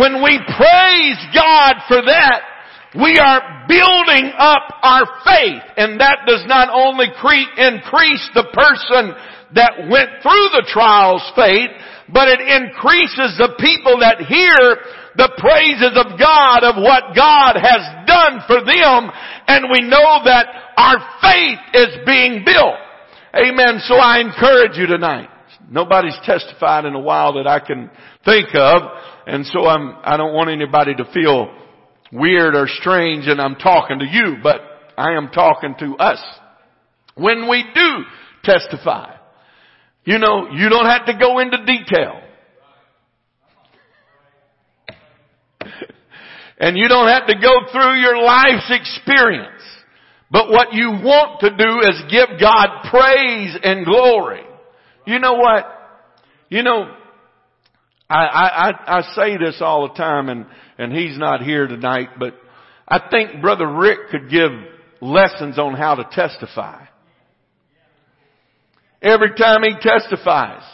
[0.00, 2.40] when we praise God for that,
[2.96, 9.12] we are building up our faith and that does not only cre- increase the person
[9.54, 11.68] that went through the trials faith,
[12.08, 14.80] but it increases the people that hear
[15.18, 19.10] the praises of God of what God has done for them
[19.48, 20.46] and we know that
[20.78, 22.78] our faith is being built.
[23.34, 23.80] Amen.
[23.82, 25.28] So I encourage you tonight.
[25.68, 27.90] Nobody's testified in a while that I can
[28.24, 28.82] think of.
[29.26, 31.52] And so I'm, I don't want anybody to feel
[32.12, 34.60] weird or strange and I'm talking to you, but
[34.96, 36.22] I am talking to us.
[37.16, 38.04] When we do
[38.44, 39.16] testify,
[40.04, 42.20] you know, you don't have to go into detail.
[46.58, 49.62] And you don't have to go through your life's experience.
[50.30, 54.42] But what you want to do is give God praise and glory.
[55.06, 55.64] You know what?
[56.50, 56.94] You know,
[58.10, 62.34] I, I, I say this all the time and, and he's not here tonight, but
[62.86, 64.50] I think Brother Rick could give
[65.00, 66.86] lessons on how to testify.
[69.00, 70.64] Every time he testifies,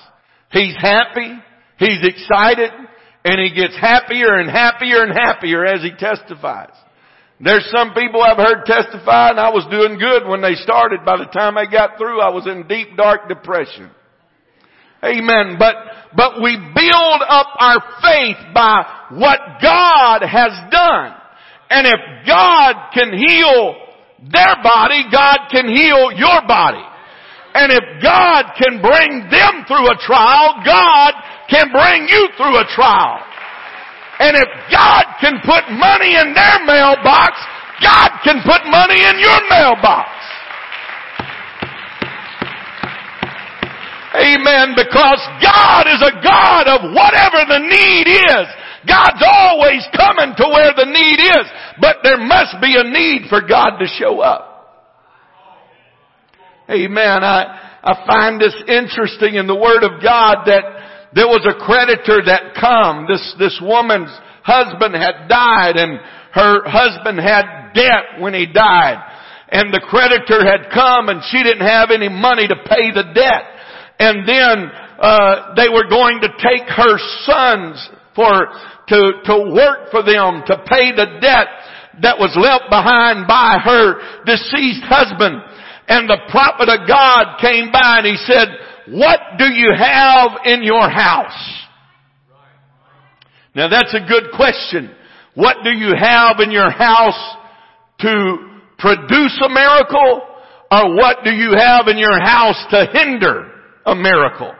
[0.50, 1.34] he's happy,
[1.78, 2.70] he's excited,
[3.24, 6.74] and he gets happier and happier and happier as he testifies.
[7.40, 11.04] There's some people I've heard testify and I was doing good when they started.
[11.04, 13.90] By the time I got through, I was in deep dark depression.
[15.02, 15.56] Amen.
[15.58, 15.74] But,
[16.16, 21.12] but we build up our faith by what God has done.
[21.70, 23.74] And if God can heal
[24.30, 26.84] their body, God can heal your body.
[27.54, 31.12] And if God can bring them through a trial, God
[31.48, 33.20] can bring you through a trial.
[34.20, 37.34] And if God can put money in their mailbox,
[37.82, 40.08] God can put money in your mailbox.
[44.14, 44.78] Amen.
[44.78, 48.46] Because God is a God of whatever the need is.
[48.86, 51.46] God's always coming to where the need is.
[51.80, 54.54] But there must be a need for God to show up.
[56.70, 57.24] Amen.
[57.24, 60.62] I, I find this interesting in the Word of God that
[61.14, 63.06] there was a creditor that come.
[63.06, 64.10] This, this woman's
[64.42, 65.98] husband had died and
[66.34, 68.98] her husband had debt when he died.
[69.48, 73.44] And the creditor had come and she didn't have any money to pay the debt.
[73.98, 77.78] And then, uh, they were going to take her sons
[78.14, 78.50] for,
[78.88, 81.46] to, to work for them to pay the debt
[82.02, 85.38] that was left behind by her deceased husband.
[85.86, 88.48] And the prophet of God came by and he said,
[88.88, 91.64] what do you have in your house?
[93.54, 94.90] Now that's a good question.
[95.34, 97.36] What do you have in your house
[98.00, 98.36] to
[98.78, 100.22] produce a miracle?
[100.70, 103.50] Or what do you have in your house to hinder
[103.86, 104.52] a miracle?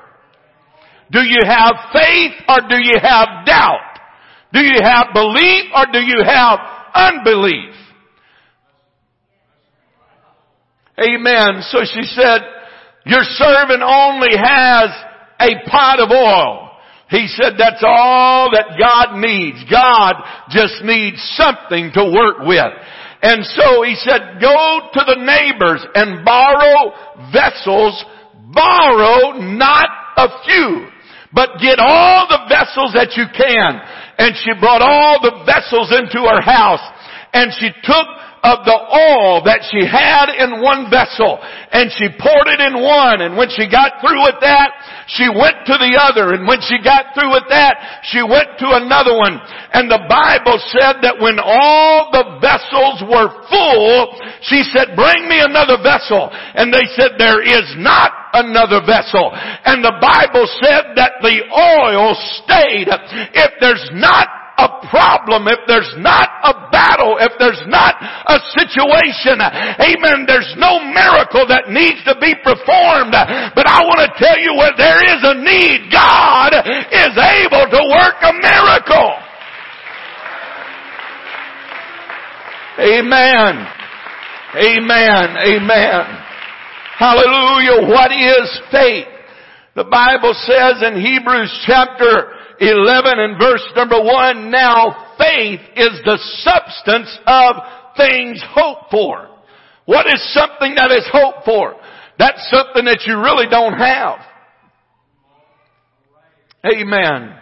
[1.10, 3.98] Do you have faith or do you have doubt?
[4.52, 6.59] Do you have belief or do you have
[6.94, 7.74] unbelief?
[10.98, 11.62] Amen.
[11.62, 12.40] So she said,
[13.05, 14.90] your servant only has
[15.40, 16.70] a pot of oil.
[17.10, 19.62] He said that's all that God needs.
[19.70, 20.14] God
[20.51, 22.72] just needs something to work with.
[23.22, 26.93] And so he said, go to the neighbors and borrow
[27.32, 28.05] vessels,
[28.52, 30.89] borrow not a few,
[31.32, 33.81] but get all the vessels that you can.
[34.18, 36.85] And she brought all the vessels into her house
[37.32, 38.06] and she took
[38.44, 41.40] of the oil that she had in one vessel.
[41.72, 43.24] And she poured it in one.
[43.24, 44.68] And when she got through with that,
[45.08, 46.36] she went to the other.
[46.36, 49.40] And when she got through with that, she went to another one.
[49.72, 54.12] And the Bible said that when all the vessels were full,
[54.44, 56.28] she said, bring me another vessel.
[56.28, 59.32] And they said, there is not another vessel.
[59.32, 62.12] And the Bible said that the oil
[62.44, 62.92] stayed.
[63.32, 69.43] If there's not a problem, if there's not a battle, if there's not a situation,
[69.43, 73.14] amen, there's no miracle that needs to be performed.
[73.55, 77.82] But I want to tell you where there is a need, God is able to
[77.90, 79.10] work a miracle.
[82.78, 83.52] Amen.
[84.55, 85.26] Amen.
[85.35, 86.02] Amen.
[86.98, 87.90] Hallelujah.
[87.90, 89.06] What is faith?
[89.74, 96.18] The Bible says in Hebrews chapter 11 and verse number 1, now faith is the
[96.43, 97.56] substance of
[97.97, 99.28] things hoped for.
[99.86, 101.74] What is something that is hoped for?
[102.18, 104.18] That's something that you really don't have.
[106.64, 107.36] Amen.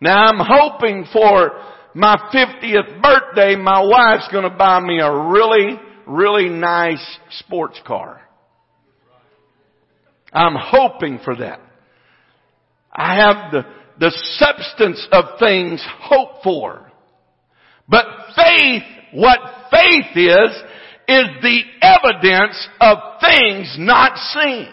[0.00, 1.52] Now I'm hoping for
[1.94, 8.20] my 50th birthday, my wife's gonna buy me a really, really nice sports car.
[10.32, 11.60] I'm hoping for that.
[12.92, 13.64] I have the
[14.00, 16.90] the substance of things hoped for.
[17.86, 18.82] But faith,
[19.12, 19.38] what
[19.70, 20.50] faith is,
[21.06, 24.72] is the evidence of things not seen.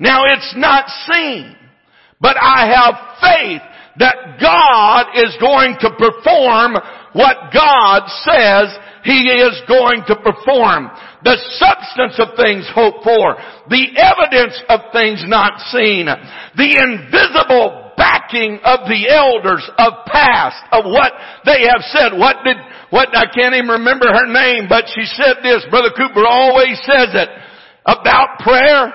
[0.00, 1.54] Now it's not seen,
[2.20, 3.62] but I have faith
[3.98, 6.74] that God is going to perform
[7.12, 10.90] what God says He is going to perform.
[11.22, 13.36] The substance of things hoped for.
[13.68, 16.06] The evidence of things not seen.
[16.06, 17.79] The invisible
[18.30, 21.12] backing of the elders of past, of what
[21.44, 22.18] they have said.
[22.18, 22.56] What did,
[22.90, 27.14] what, I can't even remember her name, but she said this, Brother Cooper always says
[27.14, 27.28] it,
[27.86, 28.92] about prayer.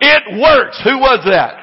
[0.00, 0.80] It works.
[0.84, 1.58] Who was that?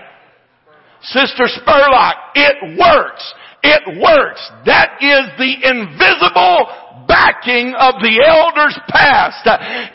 [1.01, 2.13] Sister Spurlock.
[2.35, 3.33] It works.
[3.63, 4.51] It works.
[4.65, 9.43] That is the invisible backing of the elders past.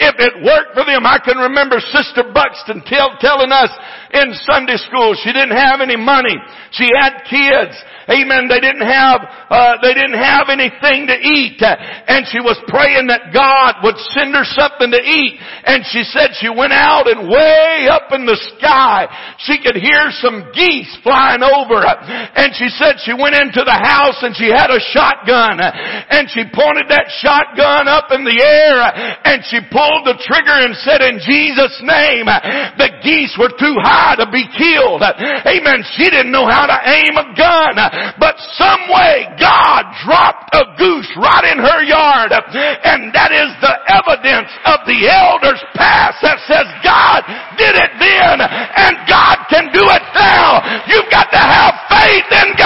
[0.01, 3.71] If it worked for them, I can remember Sister Buxton tell, telling us
[4.13, 6.37] in Sunday school she didn't have any money.
[6.73, 7.75] She had kids.
[8.05, 8.53] Amen.
[8.53, 11.57] They didn't have, uh, they didn't have anything to eat.
[11.63, 15.41] And she was praying that God would send her something to eat.
[15.65, 19.09] And she said she went out and way up in the sky,
[19.41, 21.81] she could hear some geese flying over.
[21.81, 25.63] And she said she went into the house and she had a shotgun.
[25.65, 28.79] And she pointed that shotgun up in the air
[29.27, 32.31] and she pulled the trigger and said in Jesus name,
[32.79, 35.03] the geese were too high to be killed.
[35.03, 35.83] Amen.
[35.99, 37.75] She didn't know how to aim a gun.
[38.23, 42.31] But some way God dropped a goose right in her yard.
[42.31, 47.27] And that is the evidence of the elders past that says God
[47.59, 50.63] did it then and God can do it now.
[50.87, 52.64] You've got to have faith in God.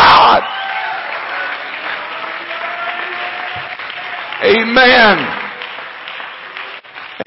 [4.42, 5.18] Amen.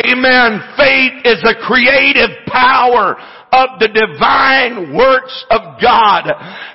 [0.06, 0.62] Amen.
[0.78, 3.18] Faith is a creative power
[3.52, 6.24] of the divine works of God.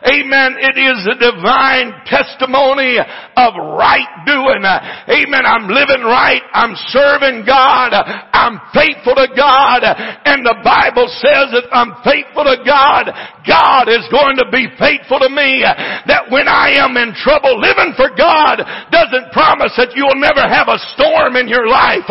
[0.05, 0.61] Amen.
[0.61, 3.51] It is a divine testimony of
[3.81, 4.61] right doing.
[4.61, 5.45] Amen.
[5.49, 6.45] I'm living right.
[6.53, 7.97] I'm serving God.
[7.97, 9.89] I'm faithful to God.
[10.29, 13.09] And the Bible says that I'm faithful to God.
[13.49, 15.65] God is going to be faithful to me.
[15.65, 18.61] That when I am in trouble, living for God
[18.93, 22.05] doesn't promise that you'll never have a storm in your life.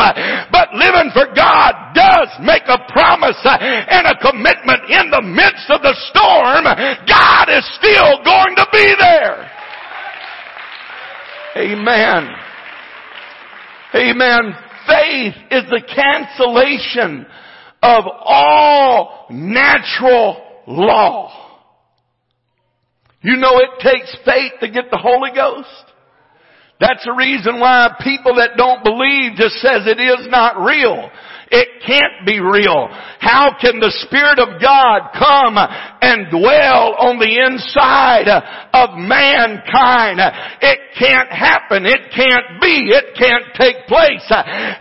[0.49, 5.69] But living for God does make a promise and a commitment commitment in the midst
[5.69, 6.63] of the storm,
[7.07, 9.51] God is still going to be there.
[11.57, 12.29] Amen.
[13.95, 14.55] Amen.
[14.87, 17.25] Faith is the cancellation
[17.81, 21.31] of all natural law.
[23.21, 25.67] You know it takes faith to get the Holy Ghost.
[26.79, 31.09] That's the reason why people that don't believe just says it is not real.
[31.51, 32.89] It can't be real.
[33.21, 38.25] How can the Spirit of God come and dwell on the inside
[38.73, 40.17] of mankind?
[40.61, 41.85] It can't happen.
[41.85, 42.89] It can't be.
[42.89, 44.25] It can't take place.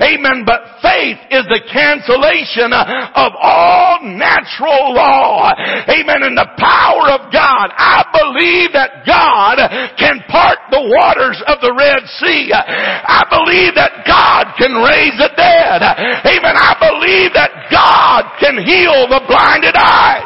[0.00, 0.48] Amen.
[0.48, 5.52] But faith is the cancellation of all natural law.
[5.84, 6.24] Amen.
[6.24, 7.76] And the power of God.
[7.76, 9.60] I believe that God
[10.00, 12.50] can part the waters of the Red Sea.
[12.56, 15.84] I believe that God can raise the dead.
[16.24, 16.53] Amen.
[16.54, 20.22] And I believe that God can heal the blinded eyes.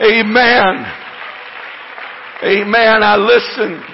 [0.00, 0.80] Amen.
[2.42, 3.02] Amen.
[3.02, 3.84] I listen.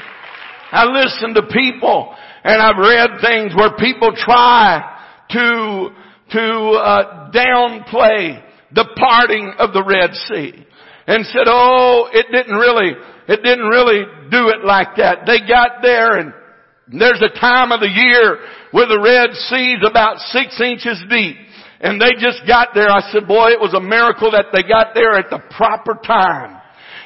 [0.71, 2.15] I listen to people
[2.45, 4.87] and I've read things where people try
[5.31, 5.89] to,
[6.31, 8.41] to, uh, downplay
[8.73, 10.65] the parting of the Red Sea
[11.09, 12.93] and said, oh, it didn't really,
[13.27, 15.27] it didn't really do it like that.
[15.27, 16.33] They got there and
[16.93, 18.39] there's a time of the year
[18.73, 21.37] where the Red Sea's about six inches deep.
[21.81, 22.91] And they just got there.
[22.91, 26.61] I said, boy, it was a miracle that they got there at the proper time.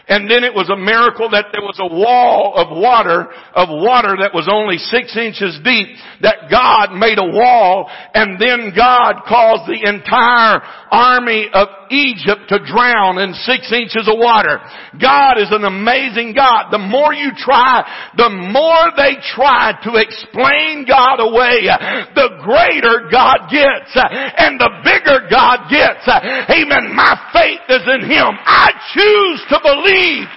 [0.06, 3.24] And then it was a miracle that there was a wall of water,
[3.56, 8.76] of water that was only six inches deep, that God made a wall, and then
[8.76, 10.60] God caused the entire
[10.94, 14.62] army of Egypt to drown in six inches of water.
[14.94, 16.70] God is an amazing God.
[16.70, 17.82] The more you try,
[18.16, 21.66] the more they try to explain God away,
[22.14, 23.90] the greater God gets,
[24.38, 26.06] and the bigger God gets.
[26.06, 26.94] Amen.
[26.94, 28.30] My faith is in Him.
[28.46, 30.30] I choose to believe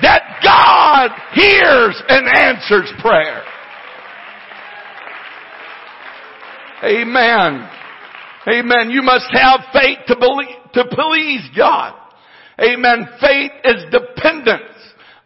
[0.00, 3.44] that God hears and answers prayer.
[6.82, 7.68] Amen.
[8.48, 8.90] Amen.
[8.90, 11.94] You must have faith to believe, to please God.
[12.60, 13.08] Amen.
[13.20, 14.76] Faith is dependence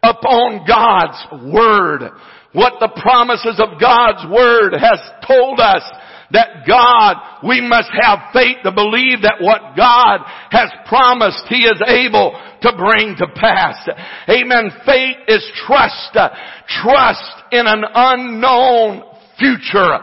[0.03, 2.11] upon God's Word.
[2.53, 5.83] What the promises of God's Word has told us
[6.31, 7.17] that God,
[7.47, 10.21] we must have faith to believe that what God
[10.51, 12.31] has promised He is able
[12.61, 13.87] to bring to pass.
[14.29, 14.71] Amen.
[14.85, 16.17] Faith is trust.
[16.81, 19.03] Trust in an unknown
[19.39, 19.97] future.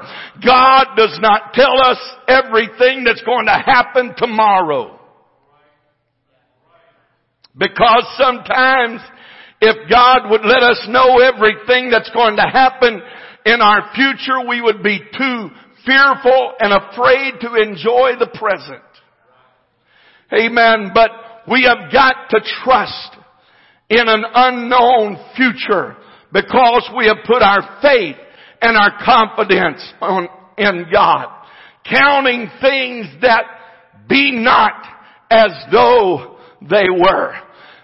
[0.44, 1.98] God does not tell us
[2.28, 4.98] everything that's going to happen tomorrow.
[7.56, 9.00] Because sometimes
[9.60, 13.00] if God would let us know everything that's going to happen
[13.44, 15.48] in our future, we would be too
[15.84, 18.82] fearful and afraid to enjoy the present.
[20.32, 20.92] Amen.
[20.94, 21.10] But
[21.50, 23.16] we have got to trust
[23.88, 25.96] in an unknown future
[26.32, 28.16] because we have put our faith
[28.62, 31.26] and our confidence on, in God.
[31.84, 33.44] Counting things that
[34.08, 34.72] be not
[35.30, 36.38] as though
[36.70, 37.34] they were.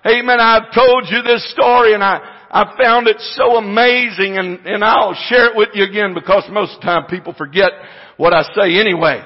[0.06, 0.38] Amen.
[0.40, 5.16] I've told you this story and I, I found it so amazing and, and I'll
[5.28, 7.72] share it with you again because most of the time people forget
[8.16, 9.20] what I say anyway.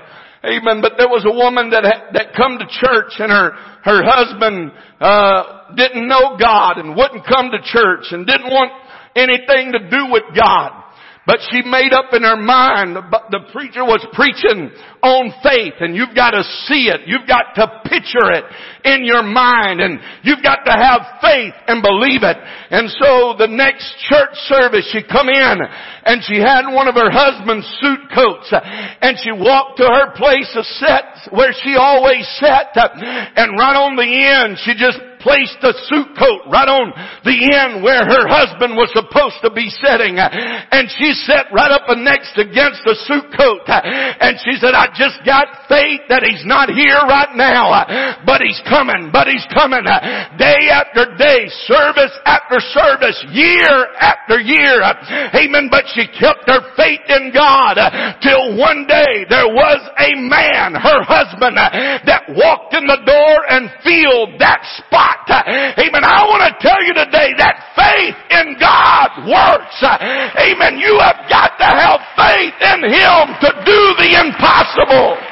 [0.44, 0.80] Amen.
[0.80, 3.52] But there was a woman that that come to church and her
[3.84, 8.72] her husband uh didn't know God and wouldn't come to church and didn't want
[9.14, 10.81] anything to do with God.
[11.24, 14.70] But she made up in her mind, the preacher was preaching
[15.02, 17.02] on faith and you've got to see it.
[17.06, 18.44] You've got to picture it
[18.84, 22.36] in your mind and you've got to have faith and believe it.
[22.70, 25.56] And so the next church service she come in
[26.04, 30.50] and she had one of her husband's suit coats and she walked to her place
[30.56, 35.72] of set where she always sat and right on the end she just placed the
[35.86, 36.90] suit coat right on
[37.22, 40.18] the end where her husband was supposed to be sitting.
[40.18, 43.62] And she sat right up next against the suit coat.
[43.70, 48.60] And she said, I just got faith that he's not here right now, but he's
[48.72, 49.84] coming, but he's coming.
[49.84, 54.80] Uh, day after day, service after service, year after year.
[54.80, 55.68] Uh, amen.
[55.68, 60.72] But she kept her faith in God uh, till one day there was a man,
[60.72, 65.28] her husband, that walked in the door and filled that spot.
[65.28, 66.00] Amen.
[66.00, 69.76] I want to tell you today that faith in God works.
[69.84, 70.80] Amen.
[70.80, 75.31] You have got to have faith in Him to do the impossible.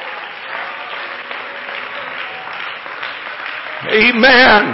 [3.89, 4.73] Amen.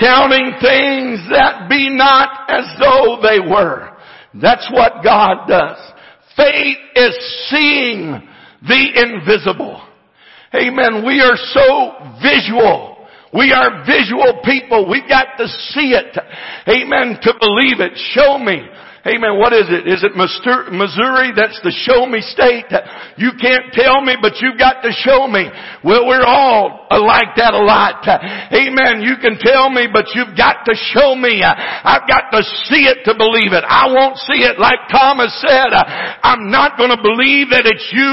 [0.00, 3.96] Counting things that be not as though they were.
[4.40, 5.78] That's what God does.
[6.36, 8.28] Faith is seeing
[8.62, 9.82] the invisible.
[10.54, 11.04] Amen.
[11.04, 11.92] We are so
[12.22, 13.06] visual.
[13.34, 14.88] We are visual people.
[14.88, 16.17] We've got to see it.
[16.68, 17.18] Amen.
[17.22, 17.92] To believe it.
[18.12, 18.62] Show me.
[19.06, 19.38] Amen.
[19.38, 19.86] What is it?
[19.88, 21.32] Is it Missouri?
[21.32, 22.68] That's the show me state.
[23.16, 25.48] You can't tell me, but you've got to show me.
[25.80, 28.04] Well, we're all like that a lot.
[28.04, 29.00] Amen.
[29.00, 31.40] You can tell me, but you've got to show me.
[31.40, 33.62] I've got to see it to believe it.
[33.64, 35.72] I won't see it like Thomas said.
[35.72, 38.12] I'm not going to believe that it's you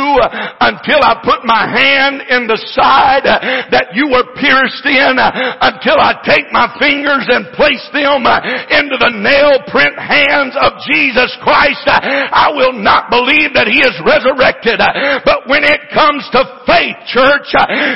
[0.62, 6.22] until I put my hand in the side that you were pierced in, until I
[6.24, 8.38] take my fingers and place them Uh,
[8.70, 11.98] into the nail print hands of Jesus Christ, uh,
[12.30, 14.78] I will not believe that He is resurrected.
[14.78, 17.50] Uh, but when it comes to faith, church,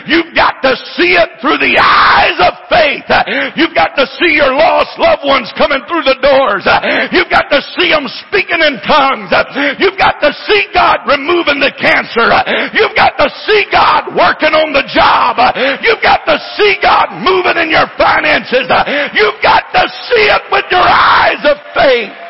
[0.10, 3.06] you've got to see it through the eyes of faith.
[3.54, 6.66] You've got to see your lost loved ones coming through the doors.
[7.14, 9.30] You've got to see them speaking in tongues.
[9.78, 12.34] You've got to see God removing the cancer.
[12.74, 15.38] You've got to see God working on the job.
[15.86, 18.66] You've got to see God moving in your finances.
[19.14, 22.30] You've got to see it with your eyes of faith.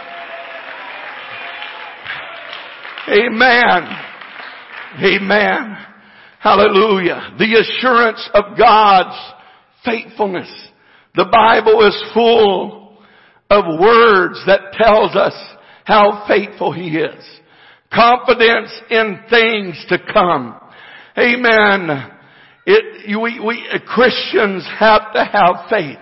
[3.09, 4.09] Amen.
[5.03, 5.77] Amen.
[6.39, 7.35] Hallelujah.
[7.37, 9.17] The assurance of God's
[9.83, 10.49] faithfulness.
[11.15, 12.97] The Bible is full
[13.49, 15.33] of words that tells us
[15.85, 17.25] how faithful He is.
[17.91, 20.59] Confidence in things to come.
[21.17, 22.11] Amen.
[22.67, 25.97] It, we, we Christians have to have faith.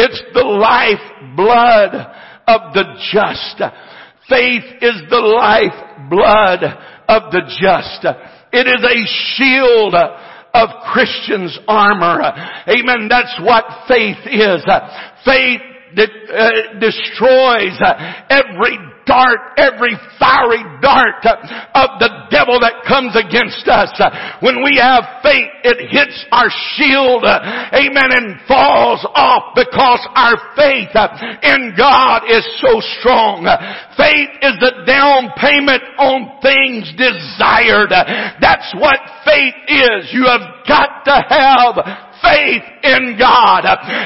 [0.00, 1.92] It's the life blood
[2.48, 3.60] of the just.
[4.28, 6.64] Faith is the life blood
[7.06, 8.06] of the just.
[8.52, 8.98] It is a
[9.36, 12.22] shield of Christians' armor.
[12.66, 13.08] Amen.
[13.10, 14.64] That's what faith is.
[15.24, 15.60] Faith
[15.96, 17.78] that uh, destroys
[18.30, 18.78] every
[19.10, 21.26] dart, every fiery dart
[21.74, 23.90] of the devil that comes against us.
[24.38, 26.46] When we have faith, it hits our
[26.78, 30.94] shield, amen, and falls off because our faith
[31.42, 33.50] in God is so strong.
[33.98, 37.90] Faith is the down payment on things desired.
[38.38, 40.14] That's what faith is.
[40.14, 41.74] You have got to have
[42.22, 43.64] faith in God.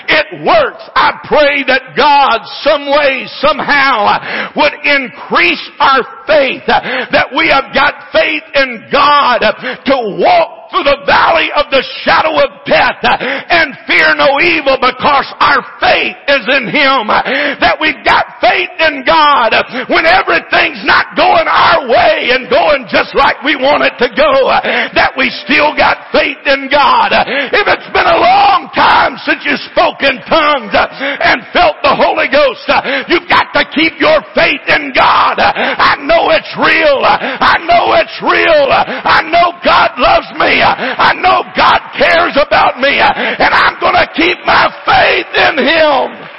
[0.08, 0.82] It works.
[0.94, 4.18] I pray that God some way, somehow
[4.56, 11.06] would increase our faith, that we have got faith in God to walk through the
[11.06, 16.42] valley of the shadow of death uh, and fear no evil because our faith is
[16.50, 17.06] in Him.
[17.06, 17.22] Uh,
[17.62, 22.90] that we've got faith in God uh, when everything's not going our way and going
[22.90, 24.50] just like we want it to go.
[24.98, 27.14] That we still got faith in God.
[27.14, 31.92] If it's been a long time time since you spoke in tongues and felt the
[31.92, 32.64] Holy Ghost.
[33.08, 35.36] You've got to keep your faith in God.
[35.38, 37.00] I know it's real.
[37.04, 38.66] I know it's real.
[38.72, 40.63] I know God loves me.
[40.66, 42.98] I know God cares about me.
[42.98, 46.34] And I'm going to keep my faith in Him.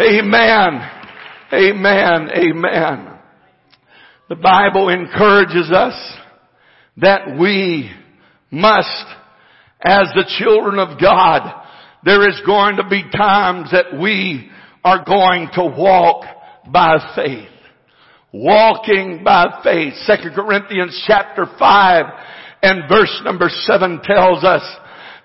[0.00, 0.90] Amen.
[1.52, 2.30] Amen.
[2.34, 3.18] Amen.
[4.28, 5.94] The Bible encourages us
[6.96, 7.90] that we
[8.50, 9.06] must,
[9.84, 11.62] as the children of God,
[12.04, 14.50] there is going to be times that we
[14.82, 16.24] are going to walk
[16.70, 17.48] by faith.
[18.36, 19.94] Walking by faith.
[20.06, 22.04] Second Corinthians chapter 5
[22.64, 24.60] and verse number 7 tells us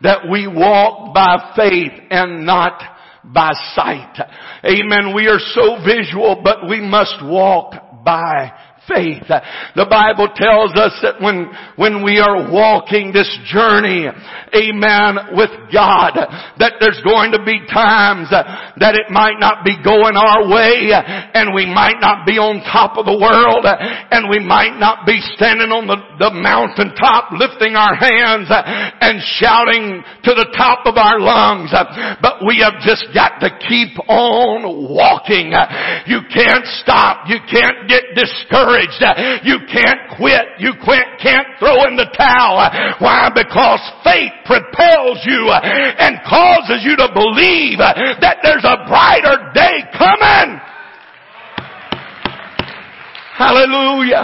[0.04, 2.80] that we walk by faith and not
[3.24, 4.16] by sight.
[4.64, 5.16] Amen.
[5.16, 7.74] We are so visual, but we must walk
[8.06, 8.52] by
[8.90, 9.30] faith.
[9.30, 16.18] The Bible tells us that when, when we are walking this journey, amen, with God,
[16.58, 21.54] that there's going to be times that it might not be going our way and
[21.54, 25.70] we might not be on top of the world and we might not be standing
[25.70, 31.70] on the, the mountaintop lifting our hands and shouting to the top of our lungs,
[32.22, 35.54] but we have just got to keep on walking.
[36.08, 37.30] You can't stop.
[37.30, 38.79] You can't get discouraged
[39.44, 40.60] You can't quit.
[40.60, 42.64] You quit, can't throw in the towel.
[43.00, 43.30] Why?
[43.34, 50.60] Because faith propels you and causes you to believe that there's a brighter day coming.
[53.40, 54.24] Hallelujah.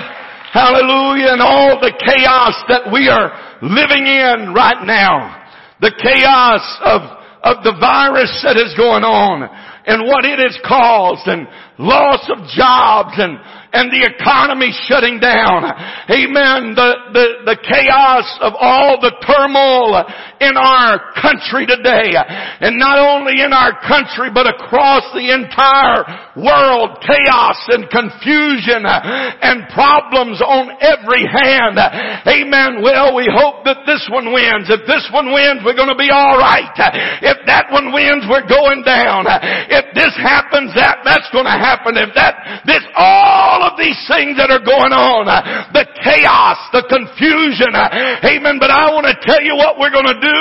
[0.51, 1.31] Hallelujah.
[1.31, 5.43] And all the chaos that we are living in right now.
[5.81, 7.01] The chaos of,
[7.43, 9.43] of the virus that is going on
[9.87, 13.37] and what it has caused and loss of jobs and
[13.75, 15.67] and the economy shutting down.
[16.07, 16.73] Amen.
[16.73, 19.99] The, the, the chaos of all the turmoil
[20.39, 22.15] in our country today.
[22.63, 26.99] And not only in our country, but across the entire world.
[27.01, 31.79] Chaos and confusion and problems on every hand.
[32.27, 32.83] Amen.
[32.83, 34.67] Well, we hope that this one wins.
[34.67, 36.75] If this one wins, we're going to be alright.
[37.23, 39.25] If that one wins, we're going down.
[39.71, 41.95] If this happens, that, that's going to happen.
[41.95, 45.27] If that, this, all of these things that are going on,
[45.71, 48.59] the chaos, the confusion, amen.
[48.59, 50.39] But I want to tell you what we're going to do.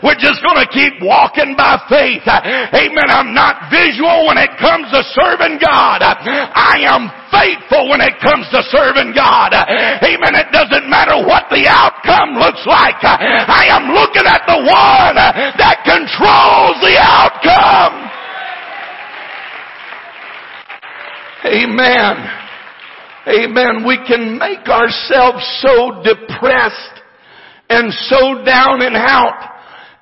[0.00, 2.24] We're just going to keep walking by faith.
[2.24, 3.08] Amen.
[3.12, 5.04] I'm not visual when it comes to
[5.34, 5.98] serving God.
[6.02, 9.50] I am faithful when it comes to serving God.
[9.54, 10.34] Amen.
[10.38, 13.02] It doesn't matter what the outcome looks like.
[13.02, 15.16] I am looking at the one
[15.58, 18.10] that controls the outcome.
[21.46, 22.14] Amen.
[23.26, 23.86] Amen.
[23.86, 27.00] We can make ourselves so depressed
[27.68, 29.50] and so down and out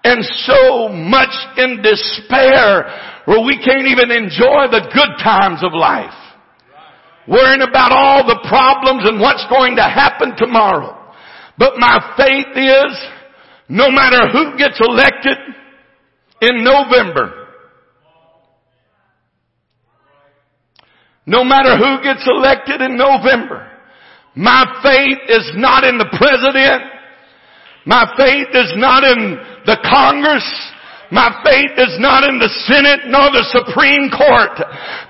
[0.04, 6.14] and so much in despair where we can't even enjoy the good times of life.
[7.28, 10.98] Worrying about all the problems and what's going to happen tomorrow.
[11.56, 12.92] But my faith is
[13.68, 15.38] no matter who gets elected
[16.40, 17.42] in November,
[21.26, 23.70] No matter who gets elected in November,
[24.34, 26.82] my faith is not in the president.
[27.86, 30.71] My faith is not in the Congress.
[31.12, 34.56] My faith is not in the Senate nor the Supreme Court,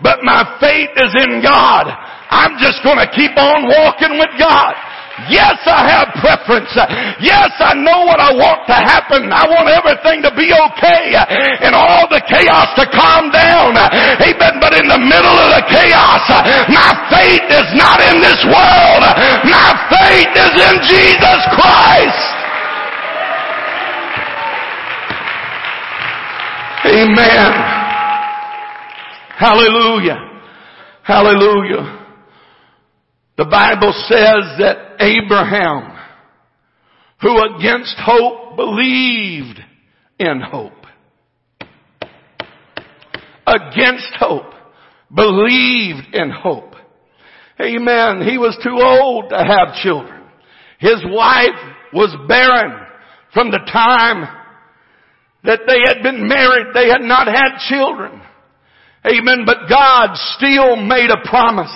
[0.02, 1.86] but my faith is in God.
[1.86, 4.74] I'm just gonna keep on walking with God.
[5.30, 6.72] Yes, I have preference.
[7.20, 9.28] Yes, I know what I want to happen.
[9.30, 11.14] I want everything to be okay
[11.62, 13.76] and all the chaos to calm down.
[13.76, 14.54] Amen.
[14.58, 16.24] But in the middle of the chaos,
[16.66, 19.04] my faith is not in this world.
[19.46, 22.31] My faith is in Jesus Christ.
[26.84, 27.52] Amen.
[29.38, 30.16] Hallelujah.
[31.04, 32.06] Hallelujah.
[33.36, 35.96] The Bible says that Abraham,
[37.20, 39.60] who against hope believed
[40.18, 40.72] in hope.
[43.46, 44.52] Against hope.
[45.14, 46.74] Believed in hope.
[47.60, 48.26] Amen.
[48.28, 50.22] He was too old to have children.
[50.78, 52.86] His wife was barren
[53.32, 54.41] from the time
[55.44, 56.74] that they had been married.
[56.74, 58.20] They had not had children.
[59.06, 59.44] Amen.
[59.44, 61.72] But God still made a promise.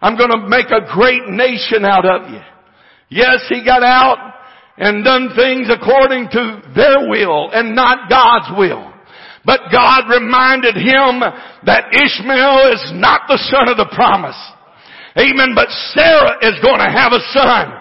[0.00, 2.40] I'm going to make a great nation out of you.
[3.08, 4.34] Yes, he got out
[4.76, 8.92] and done things according to their will and not God's will.
[9.44, 11.20] But God reminded him
[11.66, 14.36] that Ishmael is not the son of the promise.
[15.16, 15.54] Amen.
[15.54, 17.72] But Sarah is going to have a son.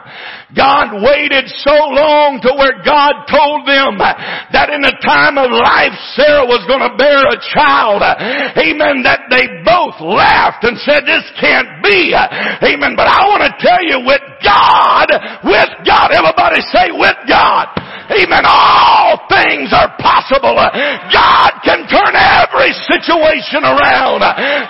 [0.54, 5.98] God waited so long to where God told them that in the time of life
[6.14, 8.06] Sarah was going to bear a child.
[8.54, 9.02] Amen.
[9.02, 12.14] That they both laughed and said, this can't be.
[12.14, 12.94] Amen.
[12.94, 15.10] But I want to tell you with God,
[15.42, 17.74] with God, everybody say with God.
[18.14, 18.46] Amen.
[18.46, 20.54] All things are possible.
[20.54, 24.22] God can turn every situation around.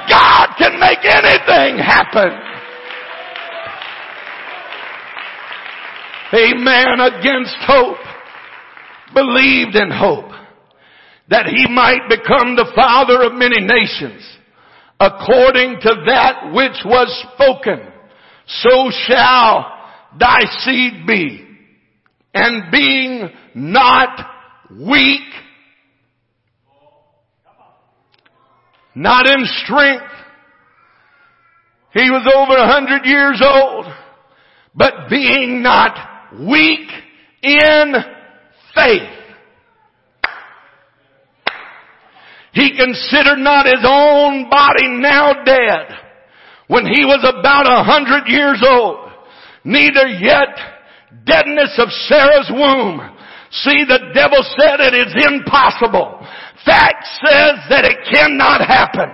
[0.07, 2.52] God can make anything happen.
[6.33, 6.99] Amen.
[6.99, 7.97] Against hope.
[9.13, 10.31] Believed in hope.
[11.29, 14.27] That he might become the father of many nations.
[14.99, 17.79] According to that which was spoken.
[18.47, 19.65] So shall
[20.19, 21.47] thy seed be.
[22.33, 24.33] And being not
[24.71, 25.21] weak,
[28.95, 30.03] not in strength.
[31.93, 33.85] He was over a hundred years old,
[34.73, 36.89] but being not weak
[37.41, 37.93] in
[38.75, 39.19] faith.
[42.53, 45.87] He considered not his own body now dead
[46.67, 49.09] when he was about a hundred years old,
[49.63, 50.53] neither yet
[51.25, 53.01] deadness of Sarah's womb.
[53.51, 56.25] See, the devil said it is impossible.
[56.65, 59.09] Fact says that it cannot happen.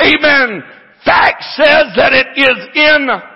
[0.00, 0.62] Amen.
[1.04, 3.31] Fact says that it is impossible.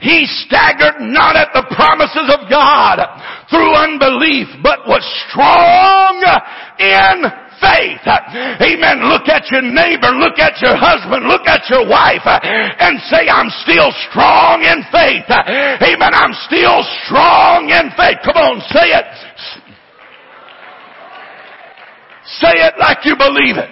[0.00, 3.02] He staggered not at the promises of God
[3.50, 6.22] through unbelief, but was strong
[6.78, 7.26] in
[7.58, 8.04] faith.
[8.62, 9.08] Amen.
[9.08, 13.50] Look at your neighbor, look at your husband, look at your wife, and say, I'm
[13.64, 15.26] still strong in faith.
[15.28, 16.12] Amen.
[16.14, 18.18] I'm still strong in faith.
[18.24, 19.08] Come on, say it.
[22.38, 23.70] Say it like you believe it.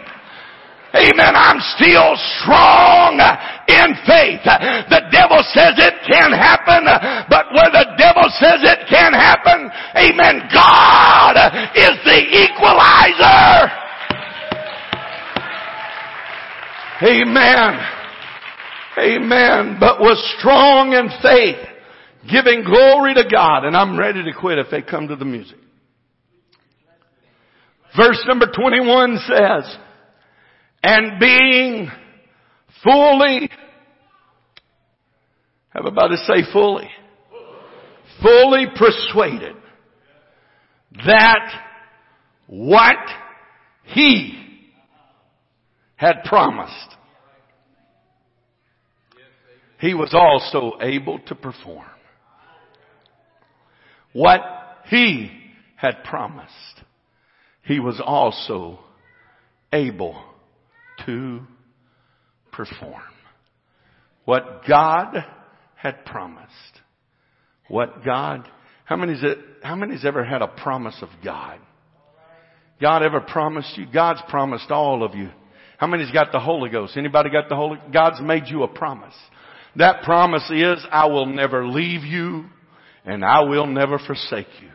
[0.94, 1.34] Amen.
[1.34, 3.18] I'm still strong
[3.66, 4.46] in faith.
[4.46, 6.86] The devil says it can happen,
[7.28, 11.34] but where the devil says it can happen, amen, God
[11.74, 13.84] is the equalizer.
[17.02, 17.80] Amen.
[18.96, 19.76] Amen.
[19.80, 21.58] But was strong in faith,
[22.30, 23.64] giving glory to God.
[23.64, 25.58] And I'm ready to quit if they come to the music.
[27.96, 29.76] Verse number 21 says,
[30.86, 31.90] and being
[32.82, 33.48] fully,
[35.74, 36.90] everybody say fully,
[38.22, 39.56] fully persuaded
[41.06, 41.48] that
[42.46, 42.98] what
[43.84, 44.38] he
[45.96, 46.96] had promised,
[49.80, 51.86] he was also able to perform.
[54.12, 54.40] What
[54.90, 55.30] he
[55.76, 56.52] had promised,
[57.62, 58.80] he was also
[59.72, 60.33] able
[61.06, 61.40] to
[62.52, 63.02] perform.
[64.24, 65.24] What God
[65.74, 66.50] had promised.
[67.68, 68.48] What God,
[68.84, 71.58] how many's, it, how many's ever had a promise of God?
[72.80, 73.86] God ever promised you?
[73.92, 75.30] God's promised all of you.
[75.78, 76.96] How many's got the Holy Ghost?
[76.96, 77.78] Anybody got the Holy?
[77.92, 79.14] God's made you a promise.
[79.76, 82.46] That promise is, I will never leave you
[83.04, 84.70] and I will never forsake you.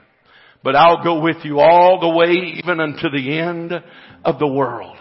[0.63, 3.71] But I'll go with you all the way even unto the end
[4.25, 4.97] of the world.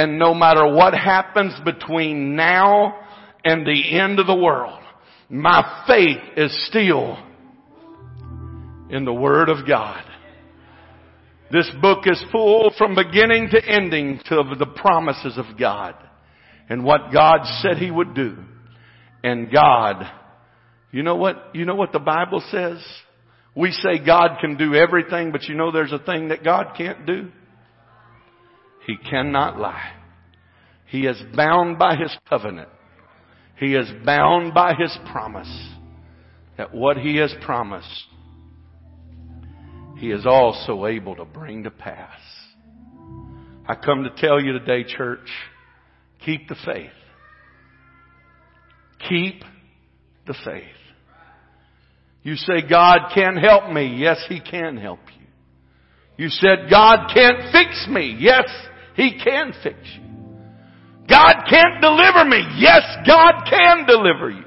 [0.00, 2.98] And no matter what happens between now
[3.44, 4.80] and the end of the world,
[5.28, 7.18] my faith is still
[8.88, 10.02] in the Word of God.
[11.52, 15.96] This book is full from beginning to ending to the promises of God
[16.70, 18.38] and what God said He would do.
[19.22, 20.10] And God,
[20.92, 22.82] you know what, you know what the Bible says?
[23.54, 27.04] We say God can do everything, but you know there's a thing that God can't
[27.04, 27.30] do?
[28.86, 29.92] He cannot lie.
[30.86, 32.68] He is bound by His covenant.
[33.58, 35.68] He is bound by His promise
[36.56, 38.04] that what He has promised,
[39.98, 42.18] He is also able to bring to pass.
[43.68, 45.28] I come to tell you today, church,
[46.24, 46.90] keep the faith.
[49.08, 49.44] Keep
[50.26, 50.64] the faith.
[52.22, 53.96] You say, God can't help me.
[53.96, 55.26] Yes, He can help you.
[56.16, 58.16] You said, God can't fix me.
[58.18, 58.44] Yes,
[59.00, 60.02] He can fix you.
[61.08, 62.44] God can't deliver me.
[62.58, 64.44] Yes, God can deliver you.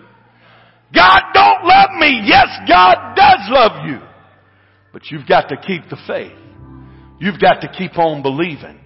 [0.94, 2.22] God don't love me.
[2.24, 4.00] Yes, God does love you.
[4.94, 6.38] But you've got to keep the faith.
[7.20, 8.80] You've got to keep on believing.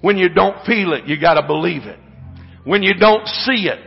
[0.00, 1.98] When you don't feel it, you gotta believe it.
[2.62, 3.80] When you don't see it,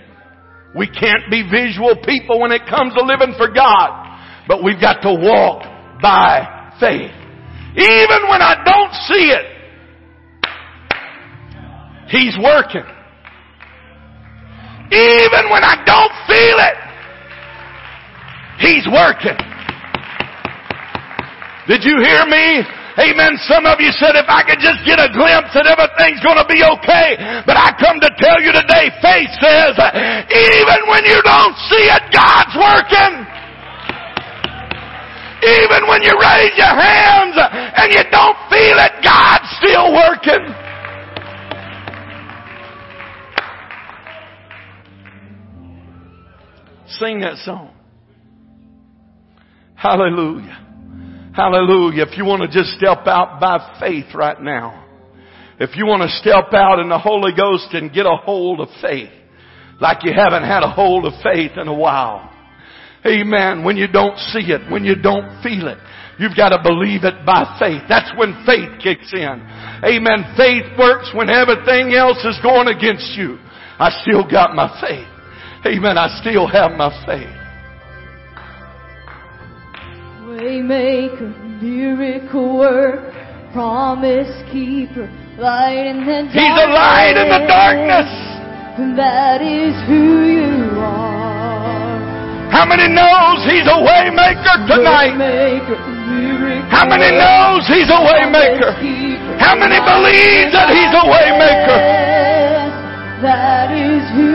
[0.76, 4.20] we can't be visual people when it comes to living for God.
[4.46, 5.64] But we've got to walk
[6.02, 7.16] by faith.
[7.78, 9.53] Even when I don't see it,
[12.14, 12.86] He's working.
[14.94, 16.78] Even when I don't feel it,
[18.62, 19.34] He's working.
[21.66, 22.62] Did you hear me?
[23.02, 23.34] Amen.
[23.50, 26.62] Some of you said if I could just get a glimpse that everything's gonna be
[26.62, 27.18] okay.
[27.50, 29.74] But I come to tell you today, faith says,
[30.30, 33.26] even when you don't see it, God's working.
[35.66, 40.63] Even when you raise your hands and you don't feel it, God's still working.
[47.04, 47.74] Sing that song.
[49.76, 51.32] Hallelujah.
[51.36, 52.06] Hallelujah.
[52.06, 54.86] If you want to just step out by faith right now,
[55.60, 58.70] if you want to step out in the Holy Ghost and get a hold of
[58.82, 59.10] faith,
[59.82, 62.32] like you haven't had a hold of faith in a while.
[63.06, 63.66] Amen.
[63.66, 65.80] When you don't see it, when you don't feel it,
[66.20, 67.82] you've got to believe it by faith.
[67.90, 69.44] That's when faith kicks in.
[69.84, 70.36] Amen.
[70.38, 73.40] Faith works when everything else is going against you.
[73.78, 75.13] I still got my faith.
[75.66, 75.98] Amen.
[75.98, 77.32] I still have my faith.
[80.28, 81.32] Waymaker,
[81.62, 83.14] miracle work,
[83.54, 85.08] promise keeper,
[85.40, 86.36] light in the darkness.
[86.36, 88.12] He's a light in the darkness.
[88.98, 91.24] That is who you are.
[92.52, 95.16] How many knows He's a waymaker tonight?
[95.16, 95.80] Waymaker,
[96.70, 98.76] How many knows He's a waymaker?
[99.40, 101.80] How many light believe in the that He's a waymaker?
[103.24, 104.33] That is who you are.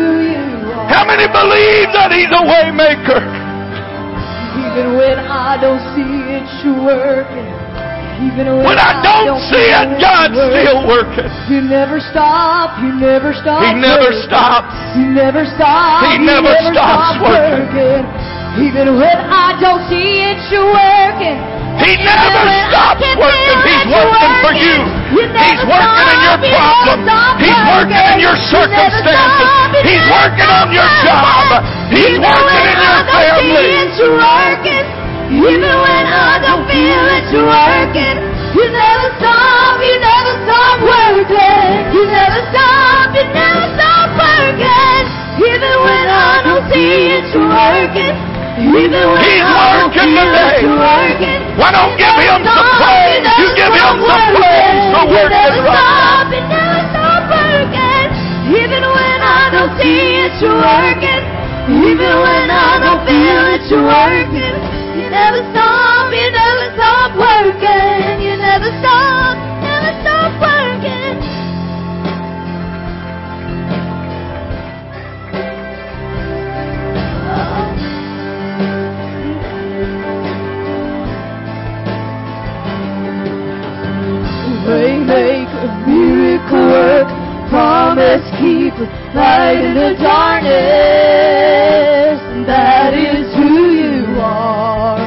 [0.88, 3.20] How many believe that He's a waymaker?
[4.58, 7.52] Even when I don't see it, you're working.
[8.18, 11.30] Even when, When I don't see it, God's you're still working.
[11.46, 12.82] You never stop.
[12.82, 13.62] You never stop.
[13.62, 14.26] He never working.
[14.26, 14.74] stops.
[14.98, 16.02] You never stop.
[16.02, 18.02] He you never stops stop working.
[18.58, 21.57] Even when I don't see it, you're working.
[21.78, 23.58] He never Even when I stops working.
[23.62, 24.76] He's working for you.
[25.14, 26.98] He's working in your problem.
[27.38, 29.48] He's working in your circumstances.
[29.86, 31.62] He's working on your job.
[31.94, 33.66] He's working in your family.
[33.78, 34.86] it, you're working.
[35.28, 38.16] Even when I don't feel it, you're working.
[38.58, 41.72] You never stop, you never stop working.
[41.94, 45.04] You never stop, you never stop working.
[45.46, 48.27] Even when I don't see it, you're working.
[48.58, 50.58] Even when He's I don't working today.
[50.58, 51.40] it, you're working.
[51.58, 53.26] Why don't You give him some praise?
[53.38, 58.06] You give him some praise for working right stop, you never stop working.
[58.58, 61.22] Even when I don't see it, you're working.
[61.68, 64.56] Even when I don't feel it, you're working.
[64.98, 68.24] You never stop, you never stop working.
[68.24, 71.14] You never stop, never stop working.
[84.68, 87.08] Waymaker, miracle work,
[87.48, 88.84] promise keeper,
[89.16, 92.20] light in the darkness.
[92.46, 95.00] That is who you are.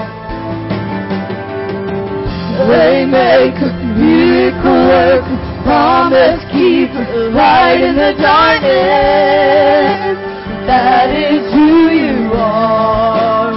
[2.66, 3.70] Waymaker,
[4.02, 5.30] miracle work,
[5.62, 10.18] promise keeper, light in the darkness.
[10.66, 13.54] That is who you are.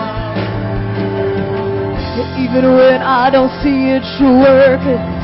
[2.44, 5.23] Even when I don't see it, you're working.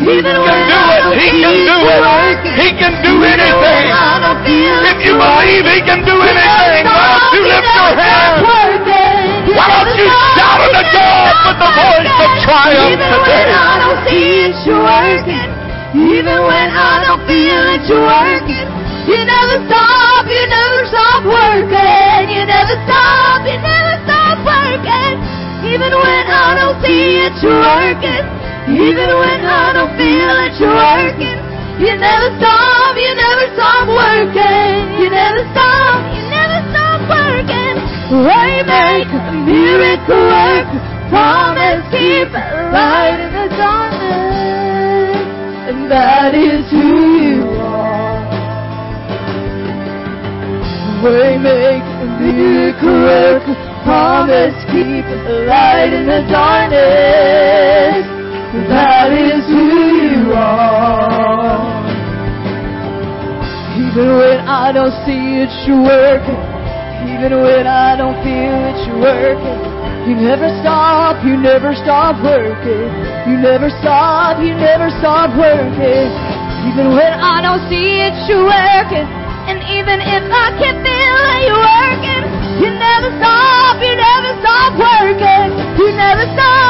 [0.00, 1.12] Even He can do it.
[1.20, 2.00] He can do it.
[2.56, 3.84] He can do anything.
[3.92, 5.64] I don't feel it, If you believe.
[5.68, 8.40] He can do anything, why don't you lift your hands?
[9.50, 13.44] Why don't you shout unto God with the voice of triumph Even today?
[13.44, 14.30] when I don't see
[14.64, 15.48] you're working.
[15.90, 18.68] Even when I don't feel it, you're working.
[19.10, 22.24] You never stop, you never stop working.
[22.30, 25.12] You never stop, you never stop working.
[25.66, 28.39] Even when I don't see it, you're working.
[28.68, 31.40] Even when I don't feel it, you're working.
[31.80, 35.00] You never stop, you never stop working.
[35.00, 37.80] You never stop, you never stop working.
[38.20, 40.76] Waymaker, miracle worker,
[41.08, 45.24] promise keeper, light in the darkness.
[45.72, 48.28] And that is who you are.
[51.00, 58.19] Waymaker, miracle worker, promise keeper, light in the darkness.
[58.50, 59.62] That is who
[60.10, 61.54] you are.
[63.78, 66.34] Even when I don't see it, you're working.
[67.14, 69.54] Even when I don't feel it, you're working.
[70.10, 72.90] You never stop, you never stop working.
[73.30, 76.10] You never stop, you never stop working.
[76.66, 79.06] Even when I don't see it, you're working.
[79.46, 82.22] And even if I can't feel that you're working,
[82.66, 85.54] you never stop, you never stop working.
[85.78, 86.69] You never stop,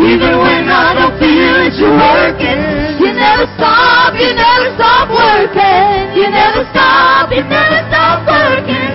[0.00, 2.60] Even when I don't feel it, you're working.
[3.00, 6.16] You never stop, you never stop working.
[6.16, 8.90] You never stop, you never stop working.